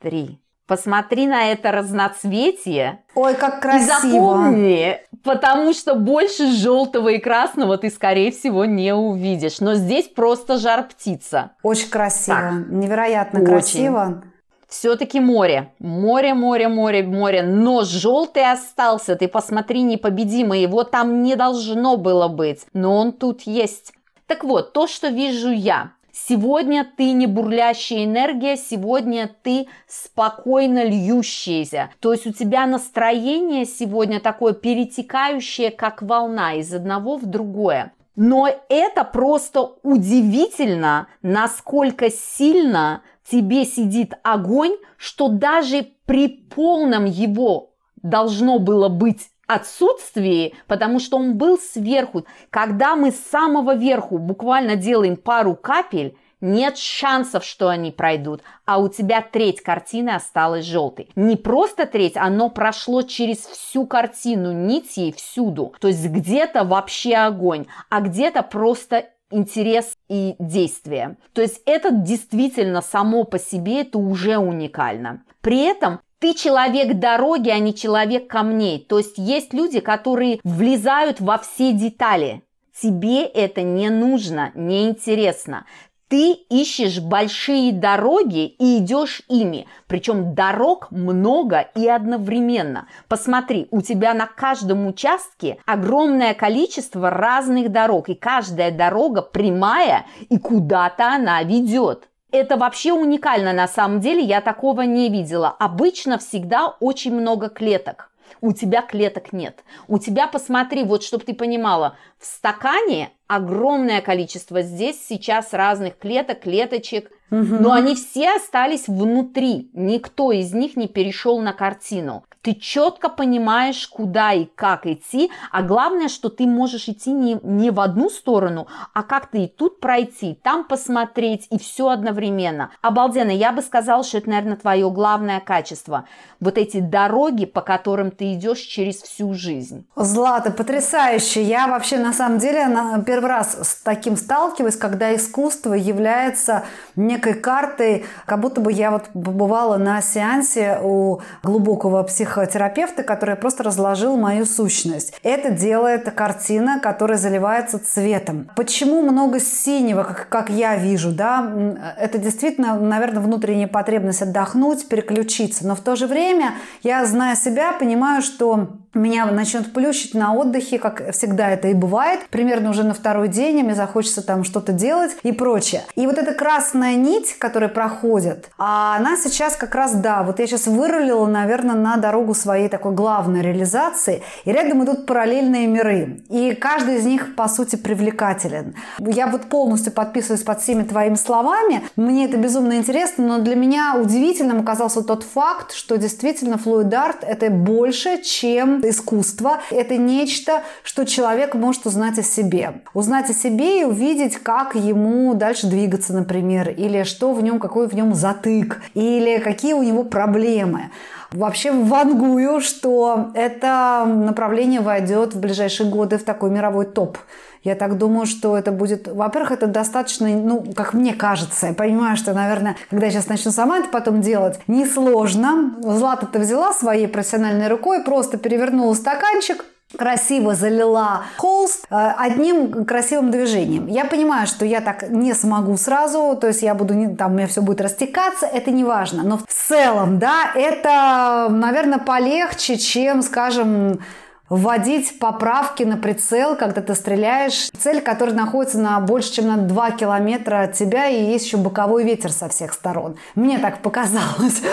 три. 0.00 0.40
Посмотри 0.66 1.28
на 1.28 1.52
это 1.52 1.70
разноцветие. 1.70 3.04
Ой, 3.14 3.36
как 3.36 3.62
красиво. 3.62 3.86
И 3.86 4.10
запомни, 4.10 5.00
потому 5.22 5.72
что 5.72 5.94
больше 5.94 6.50
желтого 6.50 7.10
и 7.10 7.18
красного 7.18 7.78
ты, 7.78 7.88
скорее 7.88 8.32
всего, 8.32 8.64
не 8.64 8.92
увидишь. 8.92 9.60
Но 9.60 9.74
здесь 9.74 10.08
просто 10.08 10.58
жар 10.58 10.88
птица. 10.88 11.52
Очень 11.62 11.88
красиво. 11.88 12.36
Так. 12.36 12.68
Невероятно 12.68 13.40
Очень. 13.40 13.48
красиво 13.48 14.22
все-таки 14.68 15.20
море. 15.20 15.72
Море, 15.78 16.34
море, 16.34 16.66
море, 16.66 17.04
море. 17.04 17.42
Но 17.42 17.84
желтый 17.84 18.50
остался. 18.50 19.14
Ты 19.14 19.28
посмотри, 19.28 19.82
непобедимый. 19.82 20.62
Его 20.62 20.82
там 20.82 21.22
не 21.22 21.36
должно 21.36 21.96
было 21.96 22.26
быть. 22.26 22.66
Но 22.72 22.96
он 22.96 23.12
тут 23.12 23.42
есть. 23.42 23.92
Так 24.26 24.42
вот, 24.42 24.72
то, 24.72 24.88
что 24.88 25.08
вижу 25.08 25.50
я. 25.50 25.92
Сегодня 26.18 26.90
ты 26.96 27.12
не 27.12 27.26
бурлящая 27.26 28.06
энергия, 28.06 28.56
сегодня 28.56 29.30
ты 29.42 29.68
спокойно 29.86 30.82
льющаяся. 30.82 31.90
То 32.00 32.12
есть 32.12 32.26
у 32.26 32.32
тебя 32.32 32.66
настроение 32.66 33.66
сегодня 33.66 34.18
такое 34.18 34.54
перетекающее, 34.54 35.70
как 35.70 36.00
волна 36.00 36.54
из 36.54 36.72
одного 36.72 37.18
в 37.18 37.26
другое. 37.26 37.92
Но 38.16 38.48
это 38.70 39.04
просто 39.04 39.74
удивительно, 39.82 41.08
насколько 41.20 42.10
сильно 42.10 43.02
тебе 43.30 43.66
сидит 43.66 44.14
огонь, 44.22 44.76
что 44.96 45.28
даже 45.28 45.86
при 46.06 46.28
полном 46.28 47.04
его 47.04 47.74
должно 48.02 48.58
было 48.58 48.88
быть 48.88 49.28
отсутствии, 49.46 50.54
потому 50.66 50.98
что 50.98 51.16
он 51.16 51.36
был 51.36 51.58
сверху. 51.58 52.26
Когда 52.50 52.96
мы 52.96 53.10
с 53.10 53.18
самого 53.18 53.74
верху 53.74 54.18
буквально 54.18 54.76
делаем 54.76 55.16
пару 55.16 55.54
капель, 55.54 56.16
нет 56.40 56.76
шансов, 56.76 57.44
что 57.44 57.68
они 57.68 57.90
пройдут, 57.90 58.42
а 58.66 58.78
у 58.78 58.88
тебя 58.88 59.22
треть 59.22 59.62
картины 59.62 60.10
осталась 60.10 60.66
желтой. 60.66 61.08
Не 61.16 61.36
просто 61.36 61.86
треть, 61.86 62.16
оно 62.16 62.50
прошло 62.50 63.02
через 63.02 63.38
всю 63.38 63.86
картину, 63.86 64.52
нить 64.52 64.96
ей 64.96 65.12
всюду. 65.12 65.74
То 65.80 65.88
есть 65.88 66.06
где-то 66.06 66.64
вообще 66.64 67.14
огонь, 67.14 67.66
а 67.88 68.00
где-то 68.00 68.42
просто 68.42 69.06
интерес 69.30 69.94
и 70.08 70.36
действие. 70.38 71.16
То 71.32 71.42
есть 71.42 71.62
это 71.66 71.90
действительно 71.90 72.82
само 72.82 73.24
по 73.24 73.38
себе, 73.38 73.80
это 73.80 73.98
уже 73.98 74.36
уникально. 74.36 75.24
При 75.40 75.62
этом 75.62 76.00
ты 76.18 76.34
человек 76.34 76.98
дороги, 76.98 77.50
а 77.50 77.58
не 77.58 77.74
человек 77.74 78.28
камней. 78.28 78.84
То 78.88 78.98
есть 78.98 79.18
есть 79.18 79.52
люди, 79.52 79.80
которые 79.80 80.40
влезают 80.44 81.20
во 81.20 81.38
все 81.38 81.72
детали. 81.72 82.42
Тебе 82.80 83.24
это 83.24 83.62
не 83.62 83.88
нужно, 83.90 84.52
не 84.54 84.88
интересно. 84.88 85.66
Ты 86.08 86.32
ищешь 86.32 87.00
большие 87.00 87.72
дороги 87.72 88.46
и 88.46 88.78
идешь 88.78 89.22
ими. 89.28 89.66
Причем 89.88 90.34
дорог 90.34 90.92
много 90.92 91.62
и 91.74 91.88
одновременно. 91.88 92.86
Посмотри, 93.08 93.66
у 93.72 93.82
тебя 93.82 94.14
на 94.14 94.26
каждом 94.26 94.86
участке 94.86 95.58
огромное 95.66 96.34
количество 96.34 97.10
разных 97.10 97.72
дорог. 97.72 98.08
И 98.08 98.14
каждая 98.14 98.70
дорога 98.70 99.20
прямая 99.20 100.06
и 100.28 100.38
куда-то 100.38 101.12
она 101.12 101.42
ведет. 101.42 102.08
Это 102.36 102.56
вообще 102.56 102.92
уникально 102.92 103.52
на 103.52 103.66
самом 103.66 104.00
деле, 104.00 104.22
я 104.22 104.40
такого 104.40 104.82
не 104.82 105.08
видела. 105.08 105.48
Обычно 105.58 106.18
всегда 106.18 106.74
очень 106.80 107.14
много 107.14 107.48
клеток. 107.48 108.10
У 108.42 108.52
тебя 108.52 108.82
клеток 108.82 109.32
нет. 109.32 109.64
У 109.88 109.98
тебя, 109.98 110.26
посмотри, 110.26 110.84
вот 110.84 111.02
чтобы 111.02 111.24
ты 111.24 111.32
понимала, 111.34 111.96
в 112.18 112.26
стакане 112.26 113.10
огромное 113.26 114.02
количество 114.02 114.60
здесь 114.62 115.02
сейчас 115.06 115.52
разных 115.52 115.98
клеток, 115.98 116.40
клеточек, 116.40 117.10
угу. 117.30 117.56
но 117.60 117.72
они 117.72 117.94
все 117.94 118.36
остались 118.36 118.88
внутри. 118.88 119.70
Никто 119.72 120.32
из 120.32 120.52
них 120.52 120.76
не 120.76 120.88
перешел 120.88 121.40
на 121.40 121.52
картину 121.52 122.24
ты 122.46 122.54
четко 122.54 123.08
понимаешь, 123.08 123.88
куда 123.88 124.32
и 124.32 124.44
как 124.44 124.86
идти, 124.86 125.32
а 125.50 125.62
главное, 125.62 126.06
что 126.06 126.28
ты 126.28 126.46
можешь 126.46 126.88
идти 126.88 127.10
не, 127.10 127.40
не 127.42 127.72
в 127.72 127.80
одну 127.80 128.08
сторону, 128.08 128.68
а 128.94 129.02
как 129.02 129.26
ты 129.26 129.38
и 129.38 129.48
тут 129.48 129.80
пройти, 129.80 130.38
там 130.44 130.62
посмотреть, 130.62 131.48
и 131.50 131.58
все 131.58 131.88
одновременно. 131.88 132.70
Обалденно, 132.82 133.32
я 133.32 133.50
бы 133.50 133.62
сказала, 133.62 134.04
что 134.04 134.18
это, 134.18 134.30
наверное, 134.30 134.56
твое 134.56 134.88
главное 134.90 135.40
качество. 135.40 136.04
Вот 136.38 136.56
эти 136.56 136.78
дороги, 136.78 137.46
по 137.46 137.62
которым 137.62 138.12
ты 138.12 138.34
идешь 138.34 138.60
через 138.60 139.02
всю 139.02 139.34
жизнь. 139.34 139.84
Злата, 139.96 140.52
потрясающе. 140.52 141.42
Я 141.42 141.66
вообще, 141.66 141.98
на 141.98 142.12
самом 142.12 142.38
деле, 142.38 142.68
первый 143.04 143.28
раз 143.28 143.58
с 143.60 143.82
таким 143.82 144.16
сталкиваюсь, 144.16 144.76
когда 144.76 145.12
искусство 145.16 145.74
является 145.74 146.62
некой 146.94 147.34
картой, 147.34 148.06
как 148.24 148.38
будто 148.38 148.60
бы 148.60 148.72
я 148.72 148.92
вот 148.92 149.06
побывала 149.12 149.78
на 149.78 150.00
сеансе 150.00 150.78
у 150.80 151.22
глубокого 151.42 152.04
психолога 152.04 152.35
психотерапевта, 152.36 153.02
который 153.02 153.34
просто 153.36 153.62
разложил 153.62 154.16
мою 154.16 154.44
сущность. 154.44 155.14
Это 155.22 155.50
делает 155.50 156.10
картина, 156.12 156.80
которая 156.80 157.16
заливается 157.16 157.78
цветом. 157.78 158.50
Почему 158.56 159.00
много 159.00 159.40
синего, 159.40 160.02
как, 160.02 160.28
как 160.28 160.50
я 160.50 160.76
вижу, 160.76 161.12
да? 161.12 161.50
Это 161.98 162.18
действительно, 162.18 162.78
наверное, 162.78 163.22
внутренняя 163.22 163.68
потребность 163.68 164.20
отдохнуть, 164.20 164.86
переключиться. 164.88 165.66
Но 165.66 165.74
в 165.74 165.80
то 165.80 165.96
же 165.96 166.06
время 166.06 166.54
я, 166.82 167.06
зная 167.06 167.36
себя, 167.36 167.72
понимаю, 167.72 168.20
что 168.20 168.68
меня 168.96 169.26
начнет 169.26 169.72
плющить 169.72 170.14
на 170.14 170.34
отдыхе, 170.34 170.78
как 170.78 171.12
всегда 171.12 171.50
это 171.50 171.68
и 171.68 171.74
бывает. 171.74 172.26
Примерно 172.30 172.70
уже 172.70 172.82
на 172.82 172.94
второй 172.94 173.28
день 173.28 173.62
мне 173.62 173.74
захочется 173.74 174.22
там 174.22 174.44
что-то 174.44 174.72
делать 174.72 175.16
и 175.22 175.32
прочее. 175.32 175.82
И 175.94 176.06
вот 176.06 176.18
эта 176.18 176.32
красная 176.32 176.96
нить, 176.96 177.36
которая 177.38 177.68
проходит, 177.68 178.50
а 178.58 178.96
она 178.96 179.16
сейчас 179.16 179.56
как 179.56 179.74
раз, 179.74 179.94
да, 179.94 180.22
вот 180.22 180.38
я 180.38 180.46
сейчас 180.46 180.66
вырулила, 180.66 181.26
наверное, 181.26 181.74
на 181.74 181.96
дорогу 181.96 182.34
своей 182.34 182.68
такой 182.68 182.92
главной 182.92 183.42
реализации, 183.42 184.22
и 184.44 184.52
рядом 184.52 184.84
идут 184.84 185.06
параллельные 185.06 185.66
миры. 185.66 186.22
И 186.28 186.54
каждый 186.54 186.96
из 186.96 187.04
них, 187.04 187.34
по 187.36 187.48
сути, 187.48 187.76
привлекателен. 187.76 188.74
Я 188.98 189.26
вот 189.26 189.46
полностью 189.46 189.92
подписываюсь 189.92 190.42
под 190.42 190.60
всеми 190.60 190.82
твоими 190.82 191.16
словами. 191.16 191.82
Мне 191.96 192.26
это 192.26 192.36
безумно 192.36 192.74
интересно, 192.74 193.26
но 193.26 193.38
для 193.38 193.54
меня 193.54 193.96
удивительным 194.00 194.60
оказался 194.60 195.02
тот 195.02 195.22
факт, 195.22 195.72
что 195.72 195.96
действительно 195.96 196.58
флуидарт– 196.58 197.18
это 197.22 197.50
больше, 197.50 198.22
чем 198.22 198.80
искусство. 198.90 199.60
Это 199.70 199.96
нечто, 199.96 200.62
что 200.82 201.04
человек 201.04 201.54
может 201.54 201.86
узнать 201.86 202.18
о 202.18 202.22
себе. 202.22 202.82
Узнать 202.94 203.30
о 203.30 203.34
себе 203.34 203.80
и 203.80 203.84
увидеть, 203.84 204.36
как 204.36 204.74
ему 204.74 205.34
дальше 205.34 205.66
двигаться, 205.66 206.12
например, 206.12 206.70
или 206.70 207.02
что 207.04 207.32
в 207.32 207.42
нем, 207.42 207.58
какой 207.58 207.88
в 207.88 207.94
нем 207.94 208.14
затык, 208.14 208.82
или 208.94 209.38
какие 209.38 209.74
у 209.74 209.82
него 209.82 210.04
проблемы. 210.04 210.90
Вообще 211.32 211.72
вангую, 211.72 212.60
что 212.60 213.30
это 213.34 214.04
направление 214.06 214.80
войдет 214.80 215.34
в 215.34 215.40
ближайшие 215.40 215.88
годы 215.88 216.18
в 216.18 216.24
такой 216.24 216.50
мировой 216.50 216.86
топ. 216.86 217.18
Я 217.62 217.74
так 217.74 217.98
думаю, 217.98 218.26
что 218.26 218.56
это 218.56 218.72
будет... 218.72 219.08
Во-первых, 219.08 219.52
это 219.52 219.66
достаточно, 219.66 220.28
ну, 220.28 220.64
как 220.74 220.94
мне 220.94 221.14
кажется, 221.14 221.68
я 221.68 221.72
понимаю, 221.72 222.16
что, 222.16 222.32
наверное, 222.32 222.76
когда 222.90 223.06
я 223.06 223.12
сейчас 223.12 223.28
начну 223.28 223.50
сама 223.50 223.78
это 223.78 223.88
потом 223.88 224.20
делать, 224.20 224.60
несложно. 224.66 225.74
Злата-то 225.80 226.38
взяла 226.38 226.72
своей 226.72 227.08
профессиональной 227.08 227.68
рукой, 227.68 228.02
просто 228.02 228.38
перевернула 228.38 228.94
стаканчик, 228.94 229.64
красиво 229.96 230.54
залила 230.54 231.22
холст 231.36 231.86
э, 231.90 231.94
одним 231.94 232.84
красивым 232.84 233.30
движением. 233.30 233.86
Я 233.86 234.04
понимаю, 234.04 234.46
что 234.46 234.64
я 234.64 234.80
так 234.80 235.08
не 235.10 235.32
смогу 235.34 235.76
сразу, 235.76 236.36
то 236.40 236.48
есть 236.48 236.62
я 236.62 236.74
буду, 236.74 237.16
там 237.16 237.32
у 237.32 237.34
меня 237.36 237.46
все 237.46 237.62
будет 237.62 237.80
растекаться, 237.80 238.46
это 238.46 238.70
не 238.70 238.84
важно. 238.84 239.22
Но 239.22 239.38
в 239.38 239.44
целом, 239.48 240.18
да, 240.18 240.50
это, 240.54 241.48
наверное, 241.50 241.98
полегче, 241.98 242.76
чем, 242.76 243.22
скажем, 243.22 244.00
вводить 244.48 245.18
поправки 245.18 245.82
на 245.82 245.96
прицел, 245.96 246.56
когда 246.56 246.80
ты 246.80 246.94
стреляешь. 246.94 247.68
Цель, 247.78 248.00
которая 248.00 248.34
находится 248.34 248.78
на 248.78 249.00
больше, 249.00 249.32
чем 249.32 249.46
на 249.48 249.56
2 249.56 249.90
километра 249.92 250.62
от 250.62 250.72
тебя, 250.72 251.08
и 251.08 251.24
есть 251.24 251.46
еще 251.46 251.56
боковой 251.56 252.04
ветер 252.04 252.32
со 252.32 252.48
всех 252.48 252.72
сторон. 252.72 253.16
Мне 253.34 253.58
так 253.58 253.82
показалось. 253.82 254.62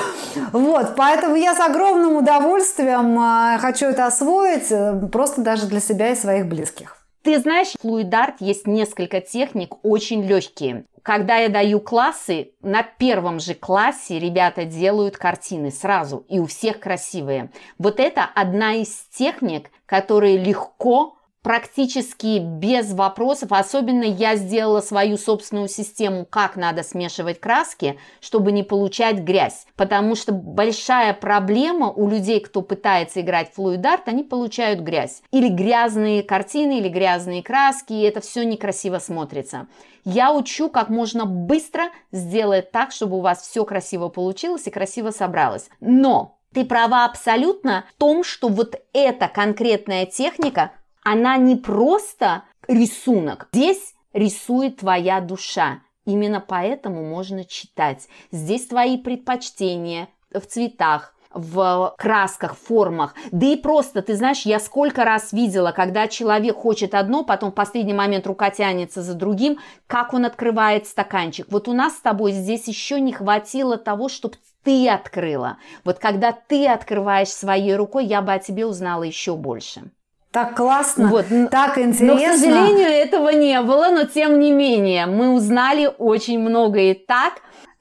Вот, 0.51 0.95
поэтому 0.95 1.35
я 1.35 1.53
с 1.55 1.59
огромным 1.59 2.15
удовольствием 2.17 3.17
а, 3.19 3.57
хочу 3.59 3.87
это 3.87 4.05
освоить, 4.05 4.71
э, 4.71 5.07
просто 5.11 5.41
даже 5.41 5.67
для 5.67 5.79
себя 5.79 6.11
и 6.11 6.15
своих 6.15 6.47
близких. 6.47 6.97
Ты 7.23 7.39
знаешь, 7.39 7.73
в 7.77 7.81
флуидарт 7.81 8.35
есть 8.41 8.67
несколько 8.67 9.21
техник, 9.21 9.73
очень 9.83 10.23
легкие. 10.23 10.85
Когда 11.03 11.35
я 11.35 11.49
даю 11.49 11.81
классы, 11.81 12.53
на 12.61 12.81
первом 12.81 13.41
же 13.41 13.55
классе 13.55 14.19
ребята 14.19 14.63
делают 14.63 15.17
картины 15.17 15.69
сразу, 15.69 16.25
и 16.29 16.39
у 16.39 16.45
всех 16.47 16.79
красивые. 16.79 17.51
Вот 17.77 17.99
это 17.99 18.23
одна 18.33 18.75
из 18.75 18.89
техник, 19.11 19.69
которые 19.85 20.37
легко 20.37 21.17
практически 21.43 22.39
без 22.39 22.93
вопросов. 22.93 23.51
Особенно 23.51 24.03
я 24.03 24.35
сделала 24.35 24.81
свою 24.81 25.17
собственную 25.17 25.67
систему, 25.67 26.25
как 26.27 26.55
надо 26.55 26.81
смешивать 26.81 27.39
краски, 27.39 27.99
чтобы 28.21 28.51
не 28.51 28.63
получать 28.63 29.19
грязь. 29.19 29.67
Потому 29.75 30.15
что 30.15 30.31
большая 30.31 31.13
проблема 31.13 31.91
у 31.91 32.09
людей, 32.09 32.39
кто 32.39 32.61
пытается 32.61 33.21
играть 33.21 33.53
флуидарт, 33.53 34.07
они 34.07 34.23
получают 34.23 34.79
грязь. 34.79 35.21
Или 35.31 35.49
грязные 35.49 36.23
картины, 36.23 36.79
или 36.79 36.87
грязные 36.87 37.43
краски, 37.43 37.93
и 37.93 38.01
это 38.01 38.21
все 38.21 38.43
некрасиво 38.43 38.99
смотрится. 38.99 39.67
Я 40.05 40.33
учу, 40.33 40.69
как 40.69 40.89
можно 40.89 41.25
быстро 41.25 41.89
сделать 42.11 42.71
так, 42.71 42.91
чтобы 42.91 43.17
у 43.17 43.21
вас 43.21 43.41
все 43.41 43.65
красиво 43.65 44.09
получилось 44.09 44.67
и 44.67 44.71
красиво 44.71 45.11
собралось. 45.11 45.69
Но 45.79 46.37
ты 46.53 46.65
права 46.65 47.05
абсолютно 47.05 47.85
в 47.95 47.99
том, 47.99 48.23
что 48.23 48.47
вот 48.47 48.75
эта 48.93 49.27
конкретная 49.27 50.05
техника 50.05 50.71
она 51.03 51.37
не 51.37 51.55
просто 51.55 52.43
рисунок. 52.67 53.47
Здесь 53.53 53.93
рисует 54.13 54.77
твоя 54.77 55.21
душа. 55.21 55.81
Именно 56.05 56.43
поэтому 56.45 57.03
можно 57.03 57.45
читать. 57.45 58.07
Здесь 58.31 58.67
твои 58.67 58.97
предпочтения 58.97 60.09
в 60.33 60.41
цветах, 60.41 61.15
в 61.33 61.95
красках, 61.97 62.55
формах. 62.55 63.15
Да 63.31 63.45
и 63.47 63.55
просто, 63.55 64.01
ты 64.01 64.15
знаешь, 64.15 64.41
я 64.41 64.59
сколько 64.59 65.03
раз 65.03 65.33
видела, 65.33 65.71
когда 65.71 66.07
человек 66.07 66.57
хочет 66.57 66.93
одно, 66.93 67.23
потом 67.23 67.51
в 67.51 67.55
последний 67.55 67.93
момент 67.93 68.27
рука 68.27 68.49
тянется 68.49 69.01
за 69.01 69.13
другим, 69.13 69.59
как 69.87 70.13
он 70.13 70.25
открывает 70.25 70.87
стаканчик. 70.87 71.47
Вот 71.49 71.67
у 71.67 71.73
нас 71.73 71.95
с 71.95 72.01
тобой 72.01 72.33
здесь 72.33 72.67
еще 72.67 72.99
не 72.99 73.13
хватило 73.13 73.77
того, 73.77 74.09
чтобы 74.09 74.35
ты 74.63 74.89
открыла. 74.89 75.57
Вот 75.83 75.99
когда 75.99 76.31
ты 76.31 76.67
открываешь 76.67 77.29
своей 77.29 77.75
рукой, 77.75 78.05
я 78.05 78.21
бы 78.21 78.33
о 78.33 78.39
тебе 78.39 78.65
узнала 78.65 79.03
еще 79.03 79.35
больше. 79.35 79.91
Так 80.33 80.55
классно, 80.55 81.09
вот. 81.09 81.25
так 81.51 81.77
интересно. 81.77 82.07
Но, 82.07 82.17
к 82.17 82.37
сожалению, 82.37 82.89
этого 82.89 83.29
не 83.29 83.61
было, 83.61 83.89
но 83.89 84.05
тем 84.05 84.39
не 84.39 84.51
менее, 84.51 85.05
мы 85.05 85.29
узнали 85.29 85.87
очень 85.99 86.39
много 86.39 86.79
и 86.79 86.95
так. 86.95 87.33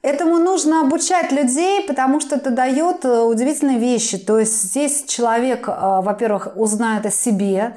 Этому 0.03 0.37
нужно 0.37 0.81
обучать 0.81 1.31
людей, 1.31 1.83
потому 1.87 2.19
что 2.19 2.35
это 2.35 2.51
дает 2.51 3.05
э, 3.05 3.21
удивительные 3.21 3.79
вещи. 3.79 4.19
То 4.19 4.37
есть 4.37 4.61
здесь 4.61 5.05
человек, 5.07 5.67
э, 5.67 5.71
во-первых, 5.71 6.49
узнает 6.55 7.07
о 7.07 7.09
себе, 7.09 7.75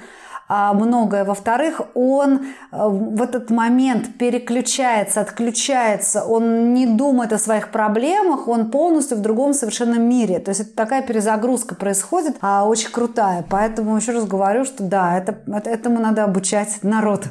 многое. 0.49 1.25
Во-вторых, 1.25 1.81
он 1.95 2.37
э, 2.37 2.89
в 2.89 3.21
этот 3.23 3.51
момент 3.51 4.19
переключается, 4.19 5.21
отключается, 5.21 6.25
он 6.25 6.73
не 6.73 6.87
думает 6.87 7.33
о 7.33 7.39
своих 7.39 7.71
проблемах, 7.71 8.49
он 8.49 8.71
полностью 8.71 9.19
в 9.19 9.21
другом 9.21 9.55
совершенно 9.55 9.97
мире. 9.97 10.39
То 10.39 10.51
есть 10.51 10.61
это 10.61 10.77
такая 10.77 11.03
перезагрузка 11.03 11.75
происходит, 11.75 12.37
а 12.41 12.65
очень 12.65 12.91
крутая. 12.91 13.45
Поэтому 13.51 13.97
еще 13.97 14.13
раз 14.13 14.25
говорю, 14.27 14.65
что 14.65 14.83
да, 14.83 15.19
это, 15.19 15.39
этому 15.69 16.01
надо 16.01 16.25
обучать 16.25 16.79
народ. 16.83 17.25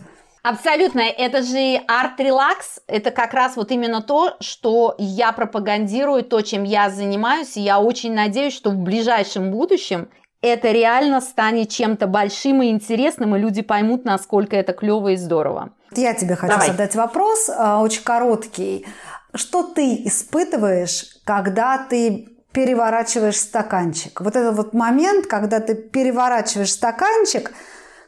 Абсолютно. 0.46 1.00
Это 1.00 1.42
же 1.42 1.82
арт-релакс. 1.88 2.80
Это 2.86 3.10
как 3.10 3.34
раз 3.34 3.56
вот 3.56 3.72
именно 3.72 4.04
то, 4.04 4.36
что 4.40 4.94
я 5.00 5.32
пропагандирую, 5.32 6.24
то, 6.24 6.42
чем 6.42 6.64
я 6.64 6.92
занимаюсь. 6.92 7.58
И 7.58 7.62
я 7.62 7.80
очень 7.80 8.14
надеюсь, 8.14 8.54
что 8.54 8.70
в 8.70 8.76
ближайшем 8.76 9.50
будущем 9.50 10.08
это 10.48 10.72
реально 10.72 11.22
станет 11.22 11.70
чем-то 11.70 12.08
большим 12.08 12.62
и 12.62 12.70
интересным, 12.70 13.36
и 13.36 13.40
люди 13.40 13.62
поймут, 13.62 14.06
насколько 14.06 14.56
это 14.56 14.74
клево 14.74 15.10
и 15.10 15.16
здорово. 15.16 15.72
Я 15.92 16.14
тебе 16.14 16.36
хочу 16.36 16.54
Давай. 16.54 16.68
задать 16.68 16.96
вопрос, 16.96 17.50
а, 17.50 17.82
очень 17.82 18.04
короткий. 18.04 18.86
Что 19.34 19.64
ты 19.64 20.02
испытываешь, 20.06 21.18
когда 21.24 21.78
ты 21.78 22.30
переворачиваешь 22.52 23.38
стаканчик? 23.40 24.22
Вот 24.22 24.36
этот 24.36 24.56
вот 24.56 24.74
момент, 24.74 25.28
когда 25.28 25.60
ты 25.60 25.76
переворачиваешь 25.76 26.72
стаканчик, 26.72 27.52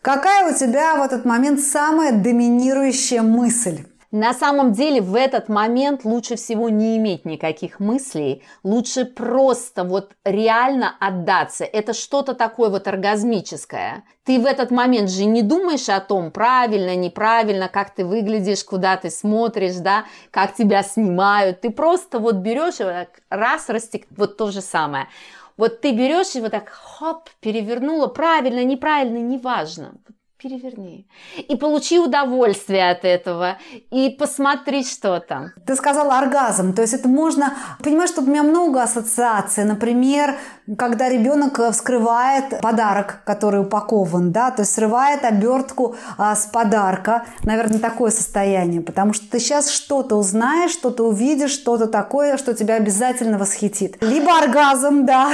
какая 0.01 0.51
у 0.51 0.55
тебя 0.55 0.95
в 0.95 1.01
этот 1.01 1.25
момент 1.25 1.59
самая 1.59 2.11
доминирующая 2.11 3.21
мысль? 3.21 3.85
На 4.11 4.33
самом 4.33 4.71
деле 4.71 5.01
в 5.01 5.15
этот 5.15 5.49
момент 5.49 6.05
лучше 6.05 6.37
всего 6.37 6.69
не 6.69 6.95
иметь 6.95 7.25
никаких 7.25 7.81
мыслей, 7.81 8.41
лучше 8.63 9.03
просто 9.03 9.83
вот 9.83 10.13
реально 10.23 10.95
отдаться. 11.01 11.65
Это 11.65 11.91
что-то 11.91 12.33
такое 12.33 12.69
вот 12.69 12.87
оргазмическое. 12.87 14.05
Ты 14.23 14.39
в 14.39 14.45
этот 14.45 14.71
момент 14.71 15.09
же 15.09 15.25
не 15.25 15.41
думаешь 15.41 15.89
о 15.89 15.99
том, 15.99 16.31
правильно, 16.31 16.95
неправильно, 16.95 17.67
как 17.67 17.93
ты 17.93 18.05
выглядишь, 18.05 18.63
куда 18.63 18.95
ты 18.95 19.09
смотришь, 19.09 19.75
да, 19.75 20.05
как 20.31 20.55
тебя 20.55 20.83
снимают. 20.83 21.59
Ты 21.59 21.69
просто 21.69 22.19
вот 22.19 22.35
берешь 22.35 22.79
и 22.79 22.85
раз 23.29 23.67
растек, 23.67 24.05
вот 24.15 24.37
то 24.37 24.51
же 24.51 24.61
самое. 24.61 25.07
Вот 25.57 25.81
ты 25.81 25.91
берешь 25.91 26.33
вот 26.35 26.51
так 26.51 26.69
хоп, 26.69 27.29
перевернула, 27.41 28.07
правильно, 28.07 28.63
неправильно, 28.63 29.17
неважно 29.17 29.95
переверни. 30.37 31.07
И 31.49 31.55
получи 31.55 31.99
удовольствие 31.99 32.91
от 32.91 33.05
этого. 33.05 33.57
И 33.91 34.15
посмотри, 34.19 34.83
что 34.83 35.19
там. 35.19 35.51
Ты 35.65 35.75
сказала 35.75 36.19
оргазм. 36.19 36.73
То 36.73 36.83
есть 36.83 36.93
это 36.93 37.07
можно... 37.07 37.55
Понимаешь, 37.83 38.11
что 38.11 38.21
у 38.21 38.25
меня 38.25 38.43
много 38.43 38.83
ассоциаций. 38.83 39.63
Например, 39.63 40.35
когда 40.77 41.09
ребенок 41.09 41.59
вскрывает 41.71 42.61
подарок, 42.61 43.21
который 43.25 43.61
упакован, 43.61 44.31
да, 44.31 44.51
то 44.51 44.61
есть 44.61 44.73
срывает 44.73 45.23
обертку 45.23 45.95
а, 46.17 46.35
с 46.35 46.45
подарка. 46.45 47.25
Наверное, 47.43 47.79
такое 47.79 48.11
состояние. 48.11 48.81
Потому 48.81 49.13
что 49.13 49.29
ты 49.29 49.39
сейчас 49.39 49.71
что-то 49.71 50.17
узнаешь, 50.17 50.71
что-то 50.71 51.07
увидишь, 51.07 51.51
что-то 51.51 51.87
такое, 51.87 52.37
что 52.37 52.53
тебя 52.53 52.75
обязательно 52.75 53.39
восхитит. 53.39 53.97
Либо 54.01 54.37
оргазм, 54.37 55.05
да, 55.07 55.31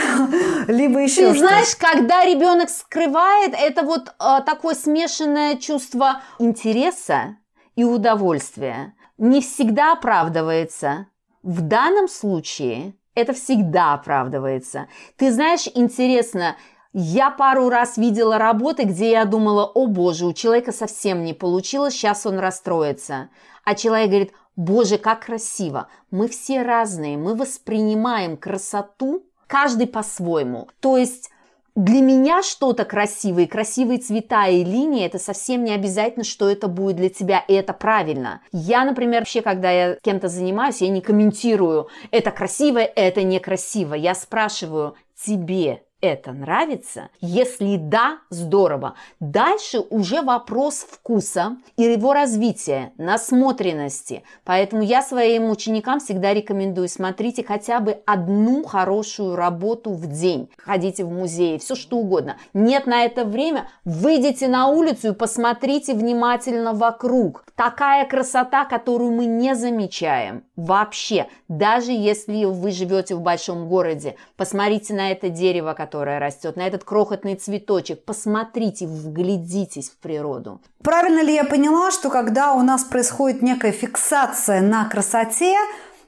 либо 0.68 1.00
еще 1.00 1.34
Ты 1.34 1.40
знаешь, 1.40 1.76
когда 1.78 2.24
ребенок 2.24 2.70
скрывает, 2.70 3.54
это 3.60 3.84
вот 3.84 4.14
а, 4.18 4.40
такой 4.42 4.76
смех 4.76 4.93
смешанное 4.94 5.58
чувство 5.58 6.22
интереса 6.38 7.38
и 7.76 7.84
удовольствия 7.84 8.94
не 9.18 9.42
всегда 9.42 9.94
оправдывается. 9.94 11.08
В 11.42 11.62
данном 11.62 12.08
случае 12.08 12.94
это 13.16 13.34
всегда 13.34 13.96
оправдывается. 13.96 14.88
Ты 15.18 15.32
знаешь, 15.32 15.68
интересно, 15.74 16.58
я 16.94 17.32
пару 17.32 17.70
раз 17.70 17.98
видела 17.98 18.38
работы, 18.38 18.84
где 18.84 19.12
я 19.12 19.26
думала, 19.26 19.66
о 19.66 19.88
боже, 19.88 20.28
у 20.28 20.34
человека 20.34 20.72
совсем 20.72 21.24
не 21.24 21.34
получилось, 21.34 21.96
сейчас 21.96 22.28
он 22.28 22.38
расстроится. 22.38 23.30
А 23.66 23.74
человек 23.74 24.10
говорит, 24.10 24.34
боже, 24.56 25.00
как 25.00 25.26
красиво. 25.26 25.88
Мы 26.12 26.28
все 26.28 26.62
разные, 26.62 27.18
мы 27.18 27.34
воспринимаем 27.34 28.38
красоту 28.38 29.26
каждый 29.48 29.88
по-своему. 29.88 30.70
То 30.80 30.98
есть 30.98 31.32
для 31.76 32.02
меня 32.02 32.44
что-то 32.44 32.86
красивое, 32.86 33.48
красивые 33.48 34.00
цвета 34.00 34.48
и 34.48 34.64
линии, 34.64 35.06
это 35.06 35.18
совсем 35.18 35.64
не 35.64 35.74
обязательно, 35.74 36.24
что 36.24 36.50
это 36.50 36.68
будет 36.68 36.98
для 36.98 37.10
тебя, 37.10 37.44
и 37.48 37.54
это 37.54 37.74
правильно. 37.74 38.42
Я, 38.52 38.86
например, 38.86 39.22
вообще, 39.22 39.42
когда 39.42 39.72
я 39.72 39.98
кем-то 40.04 40.28
занимаюсь, 40.28 40.82
я 40.82 40.90
не 40.90 41.02
комментирую, 41.02 41.88
это 42.12 42.32
красиво, 42.32 42.78
это 42.80 43.24
некрасиво. 43.24 43.96
Я 43.96 44.14
спрашиваю, 44.14 44.96
тебе 45.16 45.84
это 46.04 46.34
нравится? 46.34 47.10
Если 47.22 47.78
да, 47.78 48.20
здорово. 48.30 48.96
Дальше 49.22 49.80
уже 49.80 50.22
вопрос 50.22 50.86
вкуса 50.90 51.56
и 51.78 51.84
его 51.84 52.14
развития, 52.14 52.92
насмотренности. 52.98 54.24
Поэтому 54.44 54.84
я 54.84 55.02
своим 55.02 55.50
ученикам 55.50 56.02
всегда 56.02 56.34
рекомендую, 56.34 56.90
смотрите 56.90 57.46
хотя 57.46 57.80
бы 57.80 58.02
одну 58.06 58.66
хорошую 58.66 59.38
работу 59.38 59.92
в 59.94 60.08
день. 60.08 60.50
Ходите 60.58 61.06
в 61.06 61.10
музей, 61.10 61.58
все 61.58 61.74
что 61.74 61.98
угодно. 61.98 62.36
Нет 62.54 62.86
на 62.86 63.06
это 63.06 63.24
время, 63.24 63.70
выйдите 63.86 64.50
на 64.50 64.68
улицу 64.68 65.10
и 65.10 65.16
посмотрите 65.16 65.94
внимательно 65.94 66.74
вокруг. 66.74 67.46
Такая 67.56 68.06
красота, 68.06 68.66
которую 68.66 69.12
мы 69.12 69.26
не 69.26 69.56
замечаем 69.56 70.44
вообще, 70.58 71.28
даже 71.48 71.92
если 71.94 72.44
вы 72.44 72.72
живете 72.72 73.16
в 73.16 73.22
большом 73.22 73.70
городе. 73.70 74.18
Посмотрите 74.36 74.94
на 74.94 75.12
это 75.12 75.30
дерево, 75.30 75.74
которое 75.74 75.93
которая 75.94 76.20
растет, 76.20 76.56
на 76.56 76.66
этот 76.66 76.84
крохотный 76.84 77.36
цветочек. 77.36 78.04
Посмотрите, 78.04 78.88
вглядитесь 78.88 79.92
в 79.92 79.98
природу. 80.00 80.60
Правильно 80.82 81.22
ли 81.22 81.36
я 81.36 81.44
поняла, 81.44 81.92
что 81.92 82.10
когда 82.10 82.54
у 82.54 82.64
нас 82.64 82.84
происходит 82.84 83.44
некая 83.44 83.72
фиксация 83.72 84.62
на 84.62 84.90
красоте, 84.90 85.56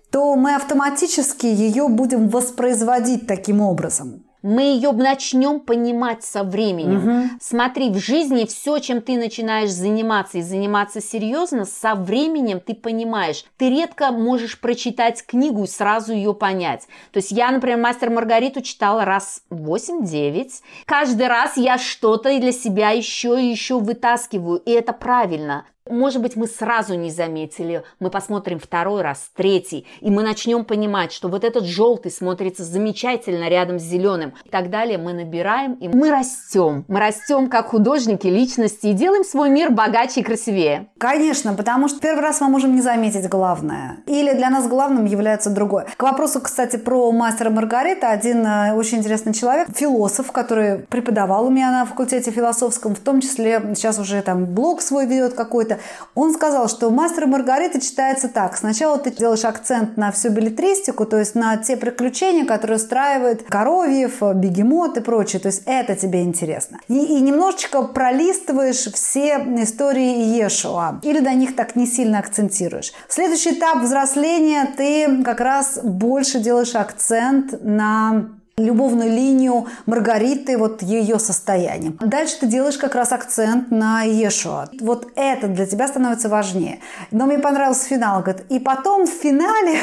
то 0.10 0.34
мы 0.36 0.56
автоматически 0.56 1.46
ее 1.46 1.88
будем 1.88 2.30
воспроизводить 2.30 3.28
таким 3.28 3.62
образом? 3.62 4.24
Мы 4.46 4.62
ее 4.62 4.92
начнем 4.92 5.60
понимать 5.60 6.24
со 6.24 6.44
временем. 6.44 6.98
Угу. 6.98 7.30
Смотри, 7.42 7.90
в 7.90 7.98
жизни 7.98 8.46
все, 8.46 8.78
чем 8.78 9.02
ты 9.02 9.18
начинаешь 9.18 9.72
заниматься 9.72 10.38
и 10.38 10.44
заниматься 10.44 11.02
серьезно, 11.02 11.66
со 11.66 11.96
временем 11.96 12.60
ты 12.60 12.76
понимаешь. 12.76 13.44
Ты 13.58 13.72
редко 13.72 14.12
можешь 14.12 14.60
прочитать 14.60 15.26
книгу 15.26 15.64
и 15.64 15.68
сразу 15.68 16.14
ее 16.14 16.36
понять. 16.36 16.88
То 17.12 17.18
есть 17.18 17.32
я, 17.32 17.50
например, 17.50 17.80
«Мастер 17.80 18.12
Маргариту» 18.12 18.62
читала 18.62 19.04
раз 19.04 19.42
8-9. 19.50 20.52
Каждый 20.86 21.28
раз 21.28 21.58
я 21.58 21.80
что-то 21.80 22.40
для 22.40 22.52
себя 22.52 22.92
еще 22.92 23.42
и 23.42 23.48
еще 23.48 23.80
вытаскиваю, 23.80 24.60
и 24.60 24.70
это 24.70 24.94
правильно. 24.94 25.66
Может 25.88 26.20
быть, 26.20 26.36
мы 26.36 26.48
сразу 26.48 26.96
не 26.96 27.12
заметили, 27.12 27.84
мы 28.00 28.10
посмотрим 28.10 28.58
второй 28.60 29.04
раз, 29.04 29.30
третий, 29.36 29.86
и 30.02 30.10
мы 30.10 30.24
начнем 30.24 30.66
понимать, 30.66 31.12
что 31.12 31.28
вот 31.28 31.44
этот 31.44 31.66
желтый 31.66 32.12
смотрится 32.12 32.64
замечательно 32.64 33.48
рядом 33.50 33.78
с 33.78 33.84
зеленым. 33.84 34.34
И 34.46 34.50
так 34.50 34.72
далее 34.72 34.98
мы 34.98 35.14
набираем, 35.14 35.76
и 35.76 35.88
мы 35.88 36.10
растем. 36.10 36.86
Мы 36.88 37.00
растем 37.00 37.50
как 37.50 37.68
художники, 37.68 38.26
личности, 38.26 38.88
и 38.88 38.94
делаем 38.94 39.24
свой 39.24 39.52
мир 39.52 39.70
богаче 39.70 40.22
и 40.22 40.24
красивее. 40.24 40.88
Конечно, 40.98 41.54
потому 41.54 41.88
что 41.88 42.00
первый 42.00 42.22
раз 42.22 42.42
мы 42.42 42.48
можем 42.50 42.74
не 42.74 42.82
заметить 42.82 43.30
главное. 43.30 43.98
Или 44.08 44.34
для 44.34 44.50
нас 44.50 44.68
главным 44.68 45.06
является 45.06 45.52
другое. 45.52 45.86
К 45.96 46.02
вопросу, 46.02 46.42
кстати, 46.42 46.78
про 46.78 47.12
мастера 47.12 47.52
Маргарита, 47.52 48.10
один 48.10 48.44
э, 48.44 48.74
очень 48.74 48.98
интересный 48.98 49.36
человек, 49.36 49.68
философ, 49.72 50.32
который 50.32 50.80
преподавал 50.80 51.46
у 51.46 51.52
меня 51.52 51.70
на 51.70 51.86
факультете 51.86 52.32
философском, 52.32 52.96
в 52.96 53.00
том 53.02 53.22
числе 53.22 53.62
сейчас 53.76 54.00
уже 54.00 54.24
там 54.24 54.46
блог 54.46 54.82
свой 54.82 55.06
ведет 55.06 55.36
какой-то, 55.36 55.75
Маргарита, 55.76 55.80
он 56.16 56.34
сказал, 56.34 56.70
что 56.70 56.90
«Мастер 56.90 57.24
и 57.24 57.28
Маргарита» 57.28 57.82
читается 57.82 58.28
так. 58.28 58.58
Сначала 58.58 58.98
ты 58.98 59.12
делаешь 59.12 59.46
акцент 59.46 59.98
на 59.98 60.12
всю 60.12 60.30
билетристику, 60.30 61.06
то 61.06 61.18
есть 61.18 61.36
на 61.36 61.58
те 61.58 61.78
приключения, 61.78 62.46
которые 62.46 62.78
устраивает 62.78 63.44
Коровьев, 63.44 64.22
Бегемот 64.22 64.98
и 64.98 65.02
прочее. 65.02 65.42
То 65.42 65.48
есть 65.48 65.64
это 65.66 65.96
тебе 65.96 66.24
интересно. 66.24 66.80
И, 66.88 66.98
и 66.98 67.22
немножечко 67.22 67.84
пролистываешь 67.84 68.92
все 68.94 69.38
истории 69.62 70.38
Ешуа. 70.38 71.00
Или 71.04 71.20
на 71.20 71.34
них 71.34 71.56
так 71.56 71.76
не 71.76 71.86
сильно 71.86 72.20
акцентируешь. 72.20 72.94
Следующий 73.08 73.54
этап 73.54 73.82
взросления 73.82 74.74
ты 74.78 75.24
как 75.24 75.40
раз 75.40 75.80
больше 75.84 76.40
делаешь 76.40 76.76
акцент 76.76 77.64
на 77.64 78.30
любовную 78.58 79.12
линию 79.12 79.68
Маргариты, 79.86 80.58
вот 80.58 80.82
ее 80.82 81.20
состояние. 81.20 81.92
Дальше 82.00 82.38
ты 82.40 82.48
делаешь 82.48 82.78
как 82.78 82.96
раз 82.96 83.12
акцент 83.12 83.70
на 83.70 84.04
Ешуа. 84.04 84.70
Вот 84.80 85.12
это 85.16 85.50
для 85.50 85.66
тебя 85.66 85.90
становится 85.90 86.30
важнее. 86.30 86.80
Но 87.12 87.26
мне 87.26 87.38
понравился 87.38 87.86
финал. 87.86 88.22
Говорит, 88.22 88.46
и 88.50 88.60
потом 88.60 89.08
в 89.08 89.10
финале 89.10 89.78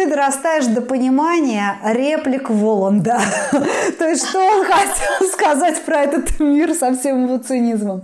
ты 0.00 0.06
дорастаешь 0.08 0.64
до 0.64 0.80
понимания 0.80 1.78
реплик 1.84 2.48
Воланда. 2.48 3.20
То 3.98 4.08
есть, 4.08 4.26
что 4.26 4.38
он 4.38 4.64
хотел 4.64 5.28
сказать 5.32 5.82
про 5.84 6.04
этот 6.04 6.40
мир 6.40 6.72
со 6.72 6.94
всем 6.94 7.26
его 7.26 7.36
цинизмом. 7.36 8.02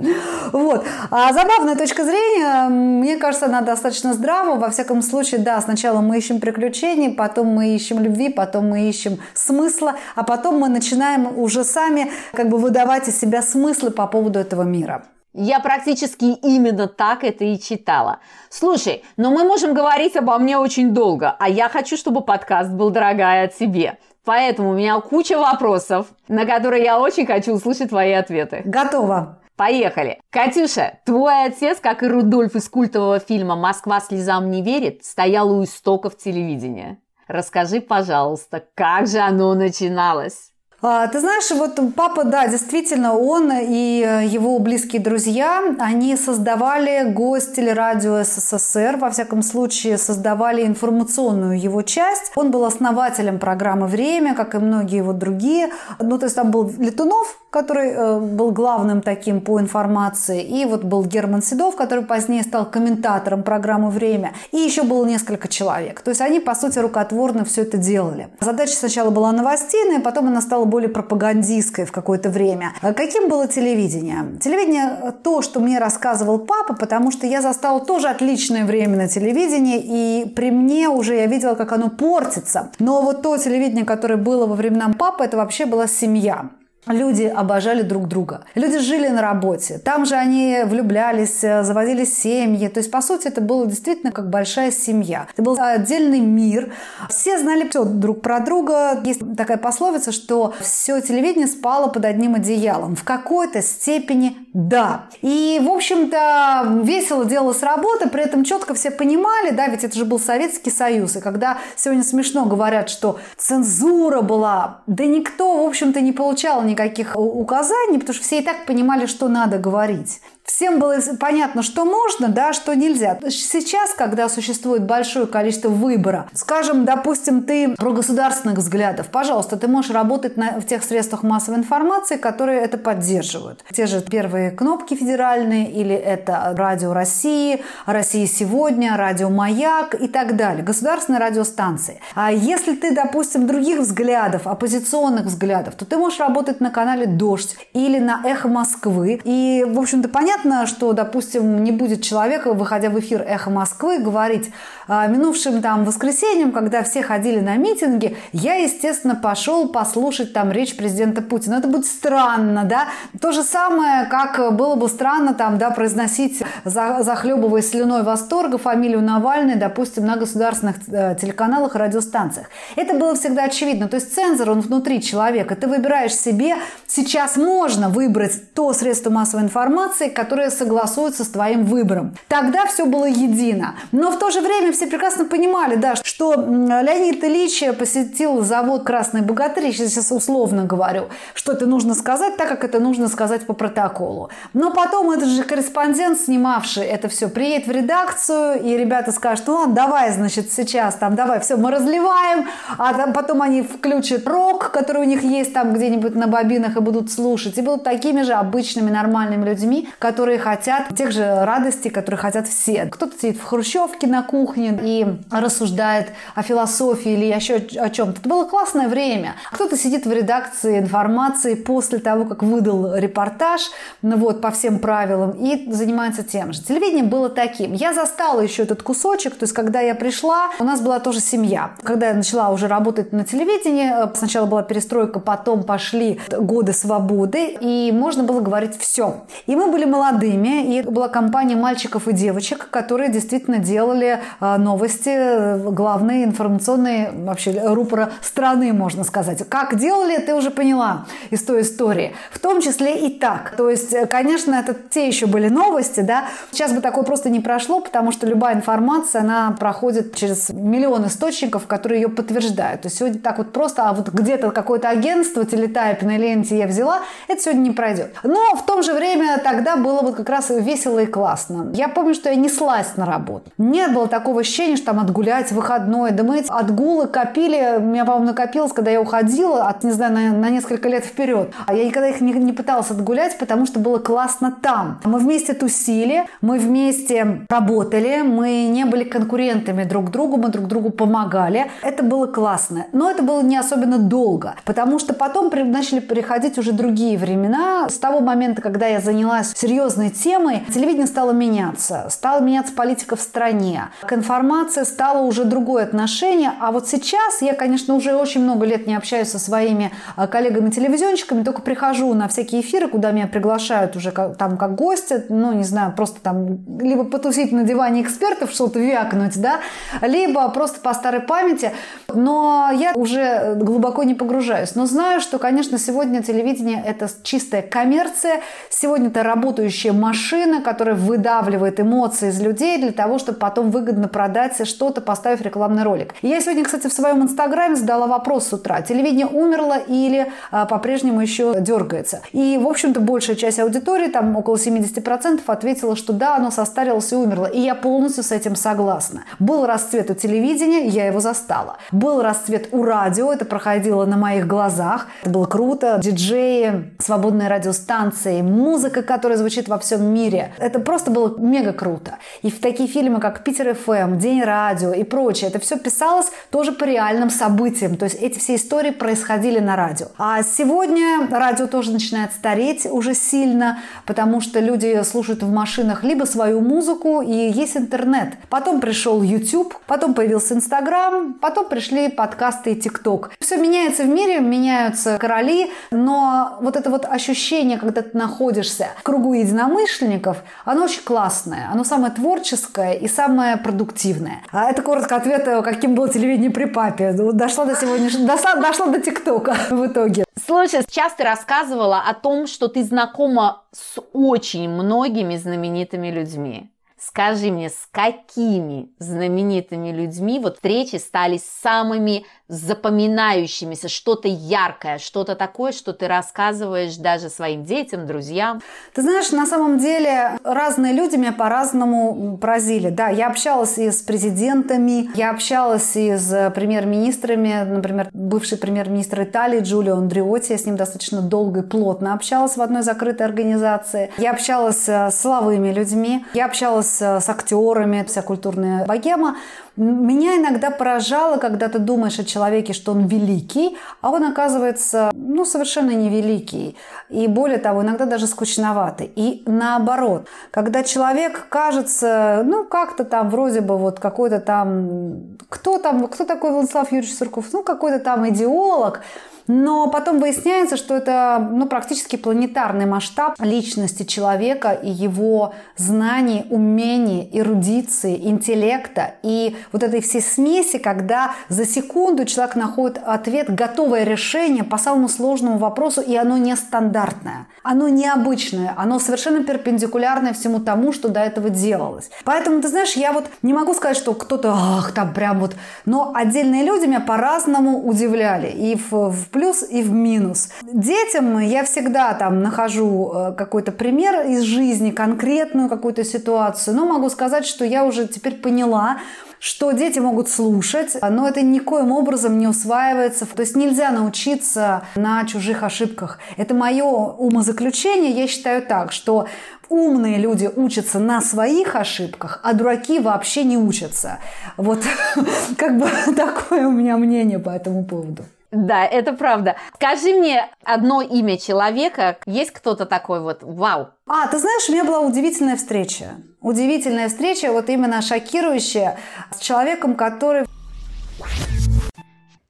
Вот. 0.53 0.85
А 1.11 1.33
забавная 1.33 1.75
точка 1.75 2.05
зрения, 2.05 2.69
мне 2.69 3.17
кажется, 3.17 3.47
она 3.47 3.63
достаточно 3.63 4.13
здрава. 4.13 4.57
Во 4.57 4.69
всяком 4.69 5.01
случае, 5.01 5.41
да, 5.41 5.59
сначала 5.63 6.03
мы 6.03 6.19
ищем 6.19 6.39
приключений, 6.39 7.15
потом 7.15 7.47
мы 7.47 7.75
ищем 7.75 7.99
любви, 7.99 8.29
потом 8.29 8.69
мы 8.69 8.91
ищем 8.91 9.19
смысла, 9.33 9.95
а 10.17 10.23
потом 10.23 10.59
мы 10.59 10.69
начинаем 10.69 11.39
уже 11.39 11.65
сами 11.65 12.13
как 12.35 12.51
бы 12.51 12.59
выдавать 12.59 13.09
из 13.09 13.19
себя 13.19 13.41
смыслы 13.41 13.91
по 13.91 14.07
поводу 14.07 14.39
этого 14.39 14.65
мира. 14.65 15.07
Я 15.39 15.61
практически 15.61 16.25
именно 16.25 16.89
так 16.89 17.23
это 17.23 17.45
и 17.45 17.61
читала. 17.61 18.21
Слушай, 18.49 19.05
но 19.19 19.31
мы 19.31 19.45
можем 19.45 19.75
говорить 19.75 20.17
обо 20.17 20.39
мне 20.39 20.57
очень 20.57 20.95
долго, 20.95 21.37
а 21.39 21.47
я 21.47 21.69
хочу, 21.69 21.99
чтобы 21.99 22.23
подкаст 22.23 22.71
был, 22.71 22.89
дорогая, 22.89 23.49
тебе. 23.49 23.99
Поэтому 24.25 24.71
у 24.71 24.75
меня 24.75 24.99
куча 24.99 25.37
вопросов, 25.37 26.07
на 26.27 26.47
которые 26.47 26.85
я 26.85 26.99
очень 26.99 27.27
хочу 27.27 27.53
услышать 27.53 27.91
твои 27.91 28.13
ответы. 28.13 28.63
Готово. 28.65 29.39
Поехали. 29.57 30.21
Катюша, 30.31 31.01
твой 31.05 31.45
отец, 31.45 31.81
как 31.81 32.03
и 32.03 32.09
Рудольф 32.09 32.55
из 32.55 32.67
культового 32.71 33.19
фильма 33.19 33.57
«Москва 33.57 34.01
слезам 34.01 34.51
не 34.51 34.63
верит», 34.63 35.05
стоял 35.05 35.51
у 35.51 35.65
истоков 35.65 36.17
телевидения. 36.17 36.97
Расскажи, 37.29 37.83
пожалуйста, 37.83 38.65
как 38.75 39.07
же 39.07 39.19
оно 39.19 39.53
начиналось? 39.53 40.53
А, 40.89 41.09
ты 41.09 41.19
знаешь, 41.19 41.51
вот 41.51 41.81
папа, 41.97 42.23
да, 42.23 42.47
действительно, 42.47 43.17
он 43.19 43.51
и 43.51 44.23
его 44.31 44.57
близкие 44.61 45.03
друзья, 45.03 45.75
они 45.81 46.17
создавали 46.17 47.11
гость 47.11 47.57
телерадио 47.57 48.23
СССР, 48.23 48.97
во 48.97 49.11
всяком 49.11 49.43
случае, 49.43 49.99
создавали 49.99 50.65
информационную 50.65 51.61
его 51.61 51.83
часть. 51.83 52.31
Он 52.37 52.53
был 52.53 52.65
основателем 52.65 53.41
программы 53.41 53.89
«Время», 53.89 54.37
как 54.37 54.55
и 54.55 54.59
многие 54.59 54.99
его 54.99 55.13
другие. 55.13 55.71
Ну, 55.99 56.19
то 56.19 56.27
есть 56.27 56.37
там 56.37 56.53
был 56.53 56.73
Летунов, 56.79 57.37
который 57.57 57.89
э, 57.89 58.21
был 58.21 58.51
главным 58.51 59.01
таким 59.01 59.41
по 59.41 59.59
информации, 59.59 60.43
и 60.43 60.67
вот 60.67 60.85
был 60.85 61.03
Герман 61.05 61.43
Седов, 61.43 61.75
который 61.75 62.05
позднее 62.05 62.43
стал 62.43 62.67
комментатором 62.67 63.43
программы 63.43 63.89
«Время», 63.89 64.33
и 64.53 64.59
еще 64.59 64.83
было 64.83 65.07
несколько 65.07 65.49
человек. 65.49 66.03
То 66.03 66.11
есть 66.11 66.21
они, 66.21 66.39
по 66.39 66.55
сути, 66.55 66.79
рукотворно 66.81 67.47
все 67.47 67.63
это 67.63 67.79
делали. 67.79 68.29
Задача 68.41 68.75
сначала 68.75 69.09
была 69.09 69.33
новостейная, 69.33 70.01
потом 70.01 70.27
она 70.27 70.43
стала 70.43 70.67
более 70.67 70.91
пропагандистской 70.91 71.87
в 71.87 71.93
какое-то 71.93 72.29
время. 72.29 72.75
А 72.83 72.93
каким 72.93 73.31
было 73.31 73.49
телевидение? 73.49 74.39
Телевидение– 74.39 75.15
то, 75.23 75.41
что 75.41 75.61
мне 75.61 75.79
рассказывал 75.79 76.39
папа, 76.41 76.75
потому 76.75 77.11
что 77.11 77.27
я 77.27 77.41
застала 77.41 77.81
тоже 77.81 78.09
отличное 78.09 78.67
время 78.67 78.99
на 78.99 79.09
телевидении, 79.09 79.79
и 79.83 80.29
при 80.29 80.51
мне 80.51 80.91
уже 80.91 81.15
я 81.15 81.27
видела, 81.27 81.55
как 81.55 81.73
оно 81.73 81.89
портится. 81.89 82.71
Но 82.79 83.01
вот 83.01 83.23
то 83.23 83.39
телевидение, 83.39 83.87
которое 83.87 84.19
было 84.19 84.45
во 84.45 84.57
времена 84.57 84.93
папы, 84.99 85.25
это 85.25 85.39
вообще 85.39 85.65
была 85.65 85.87
семья. 85.87 86.51
Люди 86.89 87.25
обожали 87.25 87.83
друг 87.83 88.07
друга. 88.07 88.45
Люди 88.55 88.79
жили 88.79 89.09
на 89.09 89.21
работе. 89.21 89.79
Там 89.79 90.07
же 90.07 90.15
они 90.15 90.59
влюблялись, 90.67 91.43
э, 91.43 91.65
заводили 91.65 92.05
семьи. 92.05 92.69
То 92.69 92.79
есть, 92.79 92.93
по 92.93 93.03
сути, 93.03 93.27
это 93.27 93.41
было 93.41 93.67
действительно 93.67 94.13
как 94.13 94.31
большая 94.31 94.71
семья. 94.71 95.27
Это 95.33 95.43
был 95.43 95.59
отдельный 95.61 96.21
мир. 96.21 96.73
Все 97.09 97.39
знали 97.39 97.69
все 97.69 97.83
друг 97.83 98.23
про 98.23 98.39
друга. 98.39 99.01
Есть 99.05 99.21
такая 99.37 99.57
пословица, 99.57 100.13
что 100.13 100.55
все 100.61 101.01
телевидение 101.01 101.49
спало 101.49 101.89
под 101.89 102.05
одним 102.05 102.37
одеялом. 102.37 102.95
В 102.95 103.03
какой-то 103.03 103.63
степени 103.63 104.37
да. 104.55 105.07
И, 105.23 105.61
в 105.63 105.69
общем-то, 105.69 106.83
весело 106.85 107.25
делалась 107.25 107.63
работа, 107.63 108.09
при 108.09 108.23
этом 108.23 108.45
четко 108.45 108.75
все 108.75 108.91
понимали, 108.91 109.51
да, 109.51 109.67
ведь 109.67 109.85
это 109.85 109.95
же 109.99 110.05
был 110.05 110.19
Советский 110.19 110.71
Союз. 110.71 111.17
И 111.17 111.21
когда 111.21 111.59
сегодня 111.77 112.03
смешно 112.03 112.47
говорят, 112.47 112.89
что 112.89 113.19
цензура 113.37 114.23
была, 114.23 114.83
да 114.87 115.05
никто, 115.05 115.63
в 115.63 115.69
общем-то, 115.69 116.01
не 116.01 116.13
получал 116.13 116.63
никаких 116.63 116.76
никаких 116.77 117.17
указаний, 117.17 117.99
потому 117.99 118.15
что 118.15 118.25
все 118.25 118.41
и 118.41 118.43
так 118.43 118.67
понимали, 118.67 119.07
что 119.07 119.29
надо 119.29 119.59
говорить 119.59 120.21
всем 120.47 120.79
было 120.79 120.97
понятно, 121.19 121.63
что 121.63 121.85
можно, 121.85 122.29
да, 122.29 122.53
что 122.53 122.75
нельзя. 122.75 123.19
Сейчас, 123.29 123.93
когда 123.95 124.29
существует 124.29 124.85
большое 124.85 125.27
количество 125.27 125.69
выбора, 125.69 126.29
скажем, 126.33 126.85
допустим, 126.85 127.43
ты 127.43 127.75
про 127.75 127.93
государственных 127.93 128.59
взглядов, 128.59 129.09
пожалуйста, 129.09 129.57
ты 129.57 129.69
можешь 129.69 129.91
работать 129.91 130.37
на, 130.37 130.61
в 130.61 130.67
тех 130.67 130.83
средствах 130.85 131.23
массовой 131.23 131.59
информации, 131.59 132.17
которые 132.17 132.61
это 132.61 132.79
поддерживают. 132.79 133.65
Те 133.73 133.87
же 133.87 134.01
первые 134.01 134.51
кнопки 134.51 134.95
федеральные, 134.95 135.71
или 135.71 135.95
это 135.95 136.55
Радио 136.57 136.93
России, 136.93 137.63
Россия 137.85 138.27
сегодня, 138.27 138.97
Радио 138.97 139.29
Маяк 139.29 139.95
и 139.95 140.09
так 140.09 140.37
далее. 140.37 140.63
Государственные 140.63 141.21
радиостанции. 141.21 142.01
А 142.15 142.33
если 142.33 142.75
ты, 142.75 142.95
допустим, 142.95 143.47
других 143.47 143.81
взглядов, 143.81 144.47
оппозиционных 144.47 145.27
взглядов, 145.27 145.75
то 145.75 145.85
ты 145.85 145.97
можешь 145.97 146.21
работать 146.21 146.61
на 146.61 146.71
канале 146.71 147.07
«Дождь» 147.07 147.57
или 147.73 147.99
на 147.99 148.23
«Эхо 148.25 148.49
Москвы». 148.49 149.21
И, 149.25 149.65
в 149.69 149.79
общем-то, 149.79 150.09
понятно, 150.09 150.36
понятно, 150.37 150.67
что, 150.67 150.93
допустим, 150.93 151.65
не 151.65 151.73
будет 151.73 152.03
человека, 152.03 152.53
выходя 152.53 152.91
в 152.91 152.99
эфир 152.99 153.23
«Эхо 153.23 153.51
Москвы», 153.51 153.99
говорить 153.99 154.51
а, 154.89 155.07
минувшим 155.07 155.63
там 155.63 155.85
воскресеньем, 155.85 156.53
когда 156.53 156.83
все 156.83 157.03
ходили 157.03 157.41
на 157.41 157.57
митинги, 157.57 158.17
я, 158.33 158.55
естественно, 158.55 159.15
пошел 159.15 159.69
послушать 159.69 160.33
там 160.33 160.53
речь 160.53 160.77
президента 160.77 161.23
Путина. 161.23 161.57
Это 161.57 161.69
будет 161.69 161.87
странно, 161.87 162.65
да? 162.65 162.89
То 163.21 163.33
же 163.33 163.43
самое, 163.43 164.07
как 164.07 164.55
было 164.55 164.75
бы 164.77 164.89
странно 164.89 165.35
там, 165.35 165.59
да, 165.59 165.71
произносить, 165.71 166.43
захлебывая 166.65 167.63
слюной 167.63 168.03
восторга, 168.03 168.59
фамилию 168.59 169.03
Навальный, 169.03 169.57
допустим, 169.57 170.07
на 170.07 170.17
государственных 170.17 170.77
э, 170.89 171.17
телеканалах 171.21 171.75
и 171.75 171.79
радиостанциях. 171.79 172.49
Это 172.77 172.95
было 172.95 173.15
всегда 173.15 173.45
очевидно. 173.45 173.89
То 173.89 173.97
есть 173.97 174.15
цензор, 174.15 174.51
он 174.51 174.61
внутри 174.61 175.03
человека. 175.03 175.57
Ты 175.57 175.67
выбираешь 175.67 176.15
себе, 176.15 176.57
сейчас 176.87 177.37
можно 177.37 177.89
выбрать 177.89 178.55
то 178.55 178.73
средство 178.73 179.11
массовой 179.11 179.45
информации, 179.45 180.09
которые 180.27 180.51
согласуются 180.51 181.23
с 181.23 181.29
твоим 181.29 181.65
выбором. 181.65 182.17
Тогда 182.27 182.67
все 182.67 182.85
было 182.85 183.05
едино. 183.05 183.77
Но 183.93 184.11
в 184.11 184.19
то 184.19 184.31
же 184.31 184.41
время 184.41 184.73
все 184.73 184.89
прекрасно 184.89 185.25
понимали, 185.25 185.77
да, 185.77 185.95
что 185.95 186.35
Леонид 186.35 187.23
Ильич 187.23 187.63
посетил 187.79 188.43
завод 188.43 188.83
«Красный 188.83 189.23
богатырь», 189.23 189.73
сейчас 189.73 190.11
условно 190.11 190.65
говорю, 190.65 191.05
что 191.35 191.53
это 191.53 191.67
нужно 191.67 191.95
сказать 191.95 192.37
так, 192.37 192.49
как 192.49 192.65
это 192.65 192.81
нужно 192.81 193.07
сказать 193.07 193.47
по 193.47 193.53
протоколу. 193.53 194.31
Но 194.53 194.73
потом 194.73 195.13
этот 195.13 195.29
же 195.29 195.45
корреспондент, 195.45 196.19
снимавший 196.19 196.85
это 196.85 197.09
все, 197.09 197.29
приедет 197.29 197.69
в 197.69 197.71
редакцию, 197.71 198.61
и 198.61 198.77
ребята 198.77 199.13
скажут, 199.13 199.47
ну 199.47 199.67
давай, 199.73 200.11
значит, 200.11 200.53
сейчас 200.53 200.97
там, 200.97 201.15
давай, 201.15 201.39
все, 201.39 201.57
мы 201.57 201.71
разливаем, 201.71 202.47
а 202.79 202.95
там 202.95 203.13
потом 203.13 203.43
они 203.43 203.63
включат 203.63 204.27
рок, 204.27 204.73
который 204.73 205.03
у 205.03 205.05
них 205.05 205.23
есть 205.23 205.53
там 205.53 205.73
где-нибудь 205.73 206.17
на 206.17 206.27
бобинах 206.27 206.77
и 206.77 206.81
будут 206.81 207.13
слушать, 207.13 207.59
и 207.59 207.63
будут 207.63 207.85
такими 207.85 208.23
же 208.23 208.33
обычными 208.33 208.91
нормальными 208.91 209.45
людьми, 209.45 209.89
которые 209.99 210.16
которые 210.17 210.39
хотят 210.39 210.97
тех 210.97 211.13
же 211.13 211.45
радостей, 211.45 211.91
которые 211.91 212.19
хотят 212.19 212.49
все. 212.49 212.87
Кто-то 212.87 213.19
сидит 213.21 213.37
в 213.37 213.45
хрущевке 213.45 214.07
на 214.07 214.23
кухне 214.23 214.81
и 214.83 215.07
рассуждает 215.31 216.09
о 216.35 216.41
философии 216.41 217.13
или 217.13 217.27
еще 217.27 217.57
о 217.57 217.91
чем-то. 217.91 218.21
Это 218.21 218.27
было 218.27 218.47
классное 218.47 218.89
время. 218.89 219.35
Кто-то 219.53 219.77
сидит 219.77 220.07
в 220.07 220.11
редакции 220.11 220.79
информации 220.79 221.55
после 221.55 221.99
того, 221.99 222.25
как 222.25 222.43
выдал 222.43 222.97
репортаж 222.97 223.61
ну 224.01 224.17
вот, 224.17 224.41
по 224.41 224.51
всем 224.51 224.79
правилам 224.79 225.33
и 225.33 225.71
занимается 225.71 226.23
тем 226.23 226.55
же. 226.55 226.63
Телевидение 226.63 227.05
было 227.05 227.29
таким. 227.29 227.75
Я 227.75 227.93
застала 227.93 228.41
еще 228.41 228.63
этот 228.63 228.83
кусочек, 228.83 229.35
то 229.35 229.43
есть 229.43 229.53
когда 229.53 229.83
я 229.83 229.95
пришла, 229.95 230.49
у 230.59 230.65
нас 230.65 230.81
была 230.81 230.99
тоже 230.99 231.21
семья. 231.21 231.73
Когда 231.83 232.09
я 232.09 232.15
начала 232.15 232.49
уже 232.49 232.69
работать 232.69 233.13
на 233.13 233.27
телевидении, 233.27 233.93
сначала 234.17 234.47
была 234.47 234.63
перестройка, 234.63 235.21
потом 235.21 235.63
пошли 235.65 236.19
годы 236.31 236.73
свободы, 236.73 237.55
и 237.61 237.93
можно 237.93 238.23
было 238.23 238.41
говорить 238.41 238.79
все. 238.81 239.19
И 239.47 239.55
мы 239.55 239.71
были 239.71 239.85
молодые 239.85 240.06
молодыми, 240.07 240.77
и 240.77 240.83
была 240.83 241.09
компания 241.09 241.57
мальчиков 241.57 242.09
и 242.09 242.13
девочек, 242.13 242.69
которые 242.71 243.11
действительно 243.11 243.59
делали 243.59 244.21
а, 244.41 244.59
новости, 244.59 245.11
э, 245.13 245.59
главные 245.71 246.25
информационные 246.25 247.11
вообще 247.13 247.53
рупора 247.67 248.11
страны, 248.23 248.73
можно 248.73 249.05
сказать. 249.05 249.49
Как 249.49 249.77
делали, 249.79 250.19
ты 250.19 250.35
уже 250.35 250.51
поняла 250.51 251.07
из 251.31 251.43
той 251.43 251.63
истории. 251.63 252.15
В 252.31 252.39
том 252.39 252.61
числе 252.61 253.07
и 253.07 253.11
так. 253.19 253.55
То 253.57 253.71
есть, 253.71 253.93
э, 253.93 254.07
конечно, 254.07 254.55
это 254.55 254.75
те 254.75 255.07
еще 255.07 255.27
были 255.27 255.49
новости, 255.49 256.01
да. 256.01 256.25
Сейчас 256.51 256.73
бы 256.73 256.81
такое 256.81 257.05
просто 257.05 257.31
не 257.31 257.41
прошло, 257.41 257.81
потому 257.81 258.13
что 258.13 258.27
любая 258.27 258.55
информация, 258.55 259.23
она 259.23 259.57
проходит 259.59 260.15
через 260.15 260.51
миллион 260.51 261.07
источников, 261.07 261.67
которые 261.67 262.03
ее 262.03 262.09
подтверждают. 262.09 262.83
То 262.83 262.87
есть 262.87 262.99
сегодня 262.99 263.19
так 263.21 263.39
вот 263.39 263.53
просто, 263.53 263.89
а 263.89 263.93
вот 263.93 264.09
где-то 264.09 264.51
какое-то 264.51 264.89
агентство, 264.89 265.45
телетайп 265.45 266.03
на 266.03 266.17
ленте 266.17 266.59
я 266.59 266.67
взяла, 266.67 267.01
это 267.29 267.43
сегодня 267.43 267.61
не 267.61 267.71
пройдет. 267.71 268.15
Но 268.23 268.55
в 268.55 268.65
то 268.65 268.83
же 268.83 268.93
время 268.93 269.41
тогда 269.43 269.77
было 269.77 269.96
вот 270.03 270.17
как 270.17 270.29
раз 270.29 270.51
весело 270.51 271.01
и 271.01 271.07
классно. 271.07 271.71
Я 271.75 271.89
помню, 271.89 272.15
что 272.15 272.29
я 272.29 272.37
неслась 272.37 272.97
на 272.97 273.07
работу. 273.07 273.51
Не 273.59 273.89
было 273.89 274.07
такого 274.07 274.41
ощущения, 274.41 274.77
что 274.77 274.87
там 274.87 275.01
отгулять 275.01 275.53
выходной. 275.53 276.13
Да 276.13 276.23
мы 276.23 276.39
эти 276.41 276.51
отгулы 276.51 277.07
копили, 277.07 277.77
у 277.79 277.81
меня, 277.81 278.05
по-моему, 278.05 278.27
накопилось, 278.29 278.73
когда 278.73 278.91
я 278.91 279.01
уходила, 279.01 279.69
от, 279.69 279.85
не 279.85 279.93
знаю, 279.93 280.13
на, 280.13 280.33
на 280.33 280.51
несколько 280.51 280.89
лет 280.89 281.05
вперед. 281.05 281.53
А 281.67 281.75
я 281.75 281.85
никогда 281.85 282.09
их 282.09 282.21
не, 282.21 282.33
не 282.33 282.53
пыталась 282.53 282.91
отгулять, 282.91 283.39
потому 283.39 283.67
что 283.67 283.81
было 283.81 283.99
классно 283.99 284.55
там. 284.63 285.01
Мы 285.05 285.19
вместе 285.19 285.55
тусили, 285.55 286.25
мы 286.41 286.59
вместе 286.59 287.47
работали, 287.49 288.23
мы 288.23 288.67
не 288.67 288.85
были 288.85 289.05
конкурентами 289.05 289.85
друг 289.85 290.11
другу, 290.11 290.37
мы 290.37 290.49
друг 290.49 290.67
другу 290.67 290.91
помогали. 290.91 291.71
Это 291.83 292.03
было 292.03 292.27
классно. 292.27 292.87
Но 292.93 293.11
это 293.11 293.23
было 293.23 293.43
не 293.43 293.57
особенно 293.57 293.99
долго, 293.99 294.55
потому 294.65 294.99
что 294.99 295.15
потом 295.15 295.51
начали 295.71 296.01
приходить 296.01 296.59
уже 296.59 296.73
другие 296.73 297.19
времена. 297.19 297.89
С 297.89 297.99
того 297.99 298.21
момента, 298.21 298.63
когда 298.63 298.87
я 298.87 299.01
занялась 299.01 299.53
серьезной 299.77 300.09
темой, 300.09 300.63
телевидение 300.73 301.07
стало 301.07 301.33
меняться. 301.33 302.07
Стала 302.09 302.41
меняться 302.41 302.73
политика 302.73 303.15
в 303.15 303.21
стране. 303.21 303.89
К 304.01 304.15
информации 304.15 304.85
стало 304.85 305.23
уже 305.23 305.45
другое 305.45 305.85
отношение. 305.85 306.53
А 306.61 306.73
вот 306.73 306.89
сейчас 306.89 307.43
я, 307.43 307.53
конечно, 307.53 307.95
уже 307.95 308.17
очень 308.17 308.43
много 308.43 308.65
лет 308.65 308.87
не 308.87 308.95
общаюсь 308.95 309.29
со 309.29 309.39
своими 309.39 309.93
а, 310.17 310.27
коллегами-телевизионщиками, 310.29 311.43
только 311.43 311.61
прихожу 311.61 312.15
на 312.15 312.27
всякие 312.29 312.63
эфиры, 312.63 312.89
куда 312.89 313.11
меня 313.11 313.27
приглашают 313.27 313.97
уже 313.97 314.13
как, 314.13 314.39
там 314.39 314.57
как 314.57 314.77
гостя, 314.77 315.25
ну, 315.29 315.53
не 315.53 315.65
знаю, 315.65 315.93
просто 315.95 316.23
там 316.23 316.59
либо 316.81 317.05
потусить 317.05 317.53
на 317.53 317.65
диване 317.65 318.01
экспертов, 318.01 318.53
что-то 318.53 318.79
вякнуть, 318.79 319.39
да, 319.39 319.61
либо 320.01 320.49
просто 320.49 320.81
по 320.81 320.95
старой 320.95 321.21
памяти. 321.21 321.73
но 322.15 322.71
я 322.73 322.93
уже 322.95 323.55
глубоко 323.57 324.05
не 324.05 324.15
погружаюсь. 324.15 324.75
Но 324.75 324.87
знаю, 324.87 325.21
что, 325.21 325.39
конечно, 325.39 325.79
сегодня 325.79 326.23
телевидение– 326.23 326.83
это 326.87 327.11
чистая 327.23 327.61
коммерция. 327.61 328.41
Сегодня 328.71 329.09
это 329.09 329.23
работающая 329.67 329.93
машина, 329.93 330.63
которая 330.63 330.95
выдавливает 330.95 331.81
эмоции 331.81 332.29
из 332.29 332.41
людей 332.41 332.79
для 332.79 332.93
того, 332.93 333.19
чтобы 333.19 333.39
потом 333.39 333.71
выгодно 333.71 334.07
продать 334.07 334.67
что-то, 334.67 335.01
поставив 335.01 335.41
рекламный 335.41 335.83
ролик. 335.83 336.15
Я 336.23 336.41
сегодня, 336.41 336.65
кстати, 336.65 336.87
в 336.87 336.93
своем 336.93 337.23
инстаграме 337.23 337.75
задала 337.75 338.07
вопрос 338.07 338.49
с 338.49 338.53
утра. 338.53 338.81
Телевидение 338.81 339.27
умерло 339.27 339.77
или 339.89 340.31
а, 340.53 340.67
по-прежнему 340.67 341.21
еще 341.21 341.55
дергается? 341.61 342.21
И, 342.33 342.59
в 342.63 342.69
общем-то, 342.69 343.01
большая 343.01 343.35
часть 343.35 343.59
аудитории, 343.59 344.07
там 344.09 344.37
около 344.37 344.57
70%, 344.57 345.41
ответила, 345.47 345.97
что 345.97 346.13
да, 346.13 346.37
оно 346.37 346.51
состарилось 346.51 347.13
и 347.13 347.17
умерло. 347.17 347.47
И 347.47 347.61
я 347.61 347.75
полностью 347.75 348.23
с 348.23 348.31
этим 348.31 348.55
согласна. 348.55 349.25
Был 349.41 349.67
расцвет 349.67 350.11
у 350.11 350.15
телевидения, 350.15 350.87
я 350.87 351.07
его 351.07 351.19
застала. 351.21 351.77
Был 351.91 352.23
расцвет 352.23 352.69
у 352.71 352.85
радио, 352.85 353.33
это 353.33 353.45
проходило 353.45 354.05
на 354.05 354.17
моих 354.17 354.47
глазах. 354.47 355.09
Это 355.23 355.31
было 355.31 355.47
круто. 355.47 355.99
Диджеи, 356.01 356.93
свободные 357.01 357.49
радиостанции, 357.49 358.43
музыка, 358.43 359.03
которая 359.03 359.39
звучит 359.39 359.56
во 359.69 359.79
всем 359.79 360.05
мире. 360.13 360.53
Это 360.59 360.79
просто 360.79 361.11
было 361.11 361.37
мега 361.39 361.73
круто. 361.73 362.19
И 362.43 362.51
в 362.51 362.61
такие 362.61 362.89
фильмы, 362.89 363.21
как 363.21 363.43
«Питер 363.45 363.75
ФМ», 363.75 364.19
«День 364.19 364.43
радио» 364.43 364.93
и 364.93 365.03
прочее, 365.05 365.51
это 365.51 365.59
все 365.59 365.79
писалось 365.79 366.31
тоже 366.51 366.73
по 366.73 366.85
реальным 366.85 367.31
событиям. 367.31 367.97
То 367.97 368.05
есть 368.05 368.17
эти 368.21 368.39
все 368.39 368.57
истории 368.57 368.91
происходили 368.91 369.59
на 369.59 369.77
радио. 369.77 370.07
А 370.19 370.43
сегодня 370.43 371.27
радио 371.31 371.67
тоже 371.67 371.93
начинает 371.93 372.33
стареть 372.33 372.87
уже 372.87 373.15
сильно, 373.15 373.79
потому 374.05 374.41
что 374.41 374.61
люди 374.61 375.03
слушают 375.03 375.43
в 375.43 375.51
машинах 375.51 376.05
либо 376.05 376.25
свою 376.25 376.61
музыку, 376.61 377.23
и 377.23 377.33
есть 377.33 377.77
интернет. 377.77 378.35
Потом 378.49 378.81
пришел 378.81 379.23
YouTube, 379.23 379.75
потом 379.87 380.15
появился 380.15 380.55
Instagram, 380.55 381.35
потом 381.41 381.69
пришли 381.69 382.09
подкасты 382.09 382.73
и 382.73 382.77
ТикТок. 382.77 383.31
Все 383.41 383.57
меняется 383.57 384.03
в 384.05 384.09
мире, 384.09 384.41
меняются 384.41 385.19
короли, 385.19 385.73
но 385.91 386.59
вот 386.61 386.77
это 386.77 386.91
вот 386.91 387.05
ощущение, 387.05 387.79
когда 387.79 388.03
ты 388.03 388.17
находишься 388.17 388.89
в 388.99 389.03
кругу 389.03 389.35
единомышленников, 389.47 390.39
оно 390.65 390.85
очень 390.85 391.03
классное, 391.03 391.69
оно 391.73 391.85
самое 391.85 392.13
творческое 392.13 392.95
и 392.95 393.09
самое 393.09 393.57
продуктивное. 393.57 394.43
А 394.53 394.71
это 394.71 394.83
коротко 394.83 395.17
ответ, 395.17 395.45
каким 395.65 395.95
было 395.95 396.09
телевидение 396.09 396.51
при 396.51 396.65
папе. 396.65 397.13
Дошла 397.13 397.65
до 397.65 397.75
сегодняшнего, 397.75 398.27
дошла 398.61 398.87
до 398.87 399.01
ТикТока 399.01 399.57
в 399.71 399.87
итоге. 399.87 400.25
Слушай, 400.47 400.83
сейчас 400.83 401.15
ты 401.15 401.25
рассказывала 401.25 402.03
о 402.07 402.15
том, 402.15 402.47
что 402.47 402.69
ты 402.69 402.85
знакома 402.85 403.65
с 403.73 404.01
очень 404.13 404.69
многими 404.69 405.37
знаменитыми 405.37 406.11
людьми. 406.11 406.71
Скажи 406.99 407.51
мне, 407.51 407.69
с 407.69 407.87
какими 407.91 408.89
знаменитыми 408.99 409.91
людьми 409.91 410.41
вот 410.43 410.55
встречи 410.55 410.97
стали 410.97 411.39
самыми 411.63 412.25
запоминающимися, 412.49 413.89
что-то 413.89 414.29
яркое, 414.29 414.99
что-то 414.99 415.35
такое, 415.35 415.73
что 415.73 415.93
ты 415.93 416.09
рассказываешь 416.09 416.97
даже 416.97 417.29
своим 417.29 417.65
детям, 417.65 418.07
друзьям? 418.07 418.63
Ты 418.95 419.03
знаешь, 419.03 419.31
на 419.33 419.45
самом 419.47 419.79
деле 419.79 420.39
разные 420.43 420.95
люди 420.95 421.17
меня 421.17 421.33
по-разному 421.33 422.39
поразили. 422.39 422.89
Да, 422.89 423.09
я 423.09 423.27
общалась 423.27 423.77
и 423.77 423.91
с 423.91 424.01
президентами, 424.01 425.11
я 425.17 425.33
общалась 425.33 425.97
и 425.97 426.17
с 426.17 426.51
премьер-министрами, 426.55 427.65
например, 427.65 428.09
бывший 428.13 428.57
премьер-министр 428.57 429.25
Италии 429.25 429.61
Джулио 429.61 429.97
Андреотти, 429.97 430.53
я 430.53 430.59
с 430.59 430.65
ним 430.65 430.77
достаточно 430.77 431.21
долго 431.21 431.61
и 431.61 431.63
плотно 431.63 432.15
общалась 432.15 432.57
в 432.57 432.63
одной 432.63 432.83
закрытой 432.83 433.25
организации. 433.25 434.11
Я 434.17 434.31
общалась 434.31 434.89
с 434.89 435.11
славыми 435.11 435.73
людьми, 435.73 436.25
я 436.33 436.47
общалась 436.47 436.86
с 436.87 437.29
актерами, 437.29 438.05
вся 438.07 438.23
культурная 438.23 438.87
богема. 438.87 439.37
Меня 439.77 440.37
иногда 440.37 440.71
поражало, 440.71 441.37
когда 441.37 441.69
ты 441.69 441.79
думаешь 441.79 442.19
о 442.19 442.25
человеке, 442.25 442.73
что 442.73 442.93
он 442.93 443.07
великий, 443.07 443.77
а 444.01 444.11
он 444.11 444.25
оказывается, 444.25 445.11
ну, 445.15 445.45
совершенно 445.45 445.91
невеликий. 445.91 446.77
И 447.11 447.27
более 447.27 447.59
того, 447.59 447.83
иногда 447.83 448.07
даже 448.07 448.27
скучноватый. 448.27 449.13
И 449.15 449.43
наоборот, 449.47 450.29
когда 450.51 450.83
человек 450.83 451.47
кажется, 451.49 452.43
ну, 452.45 452.65
как-то 452.65 453.05
там 453.05 453.29
вроде 453.29 453.61
бы 453.61 453.77
вот 453.77 454.01
какой-то 454.01 454.41
там... 454.41 455.37
Кто 455.49 455.79
там, 455.79 456.07
кто 456.09 456.25
такой 456.25 456.53
Владислав 456.53 456.91
Юрьевич 456.91 457.17
Сурков? 457.17 457.47
Ну, 457.53 457.63
какой-то 457.63 457.99
там 457.99 458.29
идеолог, 458.31 459.03
но 459.47 459.89
потом 459.89 460.19
выясняется, 460.19 460.77
что 460.77 460.97
это 460.97 461.47
ну, 461.51 461.67
практически 461.67 462.17
планетарный 462.17 462.87
масштаб 462.87 463.35
личности 463.41 464.03
человека 464.03 464.73
и 464.73 464.91
его 464.91 465.55
знаний, 465.77 466.47
умений, 466.51 467.29
эрудиции, 467.33 468.29
интеллекта 468.29 469.15
и 469.23 469.57
вот 469.73 469.83
этой 469.83 470.01
всей 470.01 470.23
смеси, 470.23 470.79
когда 470.79 471.33
за 471.49 471.65
секунду 471.65 472.25
человек 472.25 472.57
находит 472.57 473.01
ответ, 473.05 473.55
готовое 473.55 474.05
решение 474.05 474.65
по 474.65 474.79
самому 474.79 475.09
сложному 475.09 475.59
вопросу, 475.59 476.01
и 476.01 476.17
оно 476.17 476.37
нестандартное, 476.37 477.47
оно 477.63 477.89
необычное, 477.89 478.75
оно 478.77 478.99
совершенно 478.99 479.45
перпендикулярное 479.45 480.33
всему 480.33 480.61
тому, 480.61 480.93
что 480.93 481.09
до 481.09 481.21
этого 481.21 481.51
делалось. 481.51 482.11
Поэтому, 482.25 482.61
ты 482.61 482.69
знаешь, 482.69 482.95
я 482.95 483.13
вот 483.13 483.27
не 483.43 483.53
могу 483.53 483.75
сказать, 483.75 483.97
что 483.97 484.15
кто-то, 484.15 484.53
ах, 484.55 484.93
там 484.93 485.13
прям 485.13 485.41
вот, 485.41 485.55
но 485.85 486.13
отдельные 486.15 486.65
люди 486.65 486.87
меня 486.87 487.01
по-разному 487.01 487.87
удивляли. 487.87 488.49
И 488.49 488.77
в, 488.77 489.11
в 489.11 489.29
плюс 489.37 489.63
и 489.69 489.83
в 489.83 489.93
минус. 489.93 490.49
Детям 490.63 491.39
я 491.39 491.63
всегда 491.63 492.15
там 492.15 492.41
нахожу 492.41 493.13
э, 493.13 493.35
какой-то 493.37 493.71
пример 493.71 494.27
из 494.27 494.41
жизни, 494.41 494.91
конкретную 494.91 495.69
какую-то 495.69 496.05
ситуацию, 496.05 496.75
но 496.75 496.87
могу 496.87 497.11
сказать, 497.11 497.45
что 497.45 497.63
я 497.63 497.85
уже 497.85 498.09
теперь 498.09 498.37
поняла, 498.37 498.97
что 499.39 499.73
дети 499.73 499.99
могут 499.99 500.31
слушать, 500.31 500.97
но 501.03 501.29
это 501.29 501.43
никоим 501.43 501.93
образом 501.93 502.39
не 502.39 502.49
усваивается. 502.49 503.27
То 503.27 503.43
есть 503.43 503.57
нельзя 503.57 503.91
научиться 503.91 504.85
на 504.95 505.27
чужих 505.27 505.63
ошибках. 505.63 506.19
Это 506.39 506.55
мое 506.55 506.85
умозаключение. 506.85 508.13
Я 508.13 508.29
считаю 508.29 508.63
так, 508.63 508.91
что 508.91 509.29
умные 509.69 510.17
люди 510.17 510.49
учатся 510.57 510.99
на 510.99 511.21
своих 511.21 511.77
ошибках, 511.77 512.41
а 512.43 512.55
дураки 512.55 513.01
вообще 513.01 513.45
не 513.45 513.59
учатся. 513.59 514.19
Вот 514.57 514.83
как 515.59 515.77
бы 515.77 515.91
такое 516.17 516.67
у 516.67 516.73
меня 516.73 516.97
мнение 516.97 517.39
по 517.39 517.51
этому 517.51 517.85
поводу. 517.85 518.25
Да, 518.57 518.87
это 518.87 519.13
правда. 519.13 519.57
Скажи 519.75 520.15
мне 520.15 520.49
одно 520.65 521.03
имя 521.03 521.37
человека. 521.37 522.17
Есть 522.25 522.53
кто-то 522.53 522.87
такой 522.87 523.21
вот, 523.21 523.43
вау? 523.43 523.91
А, 524.07 524.27
ты 524.29 524.39
знаешь, 524.39 524.69
у 524.69 524.73
меня 524.73 524.85
была 524.85 525.01
удивительная 525.01 525.57
встреча. 525.57 526.15
Удивительная 526.41 527.09
встреча, 527.11 527.53
вот 527.53 527.69
именно 527.69 528.01
шокирующая, 528.01 528.99
с 529.31 529.41
человеком, 529.41 529.95
который... 529.95 530.47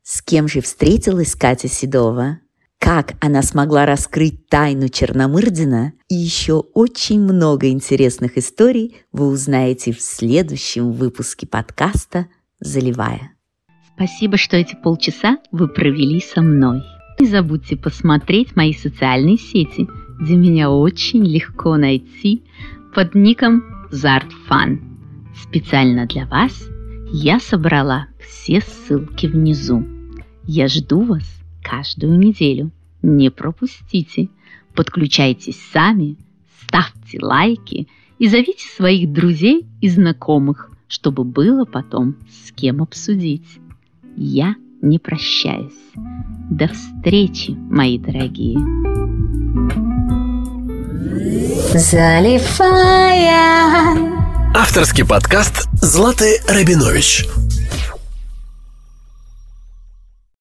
С 0.05 0.23
кем 0.23 0.47
же 0.47 0.61
встретилась 0.61 1.35
Катя 1.35 1.67
Седова? 1.67 2.39
Как 2.79 3.15
она 3.21 3.43
смогла 3.43 3.85
раскрыть 3.85 4.49
тайну 4.49 4.89
Черномырдина? 4.89 5.95
И 6.09 6.15
еще 6.15 6.61
очень 6.75 7.21
много 7.21 7.69
интересных 7.69 8.39
историй 8.39 8.97
вы 9.11 9.27
узнаете 9.27 9.93
в 9.93 10.01
следующем 10.01 10.93
выпуске 10.93 11.49
подкаста 11.49 12.29
«Заливая». 12.61 13.36
Спасибо, 13.97 14.37
что 14.37 14.59
эти 14.59 14.75
полчаса 14.75 15.39
вы 15.53 15.69
провели 15.69 16.21
со 16.21 16.43
мной. 16.43 16.83
Не 17.19 17.27
забудьте 17.27 17.77
посмотреть 17.77 18.55
мои 18.55 18.75
социальные 18.75 19.39
сети, 19.39 19.89
где 20.21 20.37
меня 20.37 20.71
очень 20.71 21.25
легко 21.25 21.79
найти 21.79 22.43
под 22.95 23.15
ником 23.15 23.65
ZartFun. 23.91 24.81
Специально 25.35 26.05
для 26.05 26.27
вас 26.27 26.69
я 27.11 27.41
собрала 27.41 28.09
все 28.21 28.61
ссылки 28.61 29.29
внизу. 29.29 29.83
Я 30.45 30.69
жду 30.69 31.01
вас 31.03 31.25
каждую 31.63 32.19
неделю. 32.19 32.73
Не 33.01 33.31
пропустите. 33.31 34.29
Подключайтесь 34.75 35.59
сами, 35.73 36.19
ставьте 36.67 37.19
лайки 37.23 37.89
и 38.19 38.29
зовите 38.29 38.69
своих 38.77 39.11
друзей 39.11 39.67
и 39.81 39.89
знакомых, 39.89 40.71
чтобы 40.87 41.25
было 41.25 41.65
потом 41.65 42.17
с 42.29 42.53
кем 42.53 42.83
обсудить 42.83 43.59
я 44.17 44.55
не 44.83 44.99
прощаюсь. 44.99 45.73
До 46.51 46.69
встречи, 46.69 47.51
мои 47.51 47.99
дорогие. 47.99 48.59
Заливая. 51.75 53.37
Авторский 54.55 55.05
подкаст 55.05 55.69
Златы 55.83 56.41
Рабинович. 56.49 57.27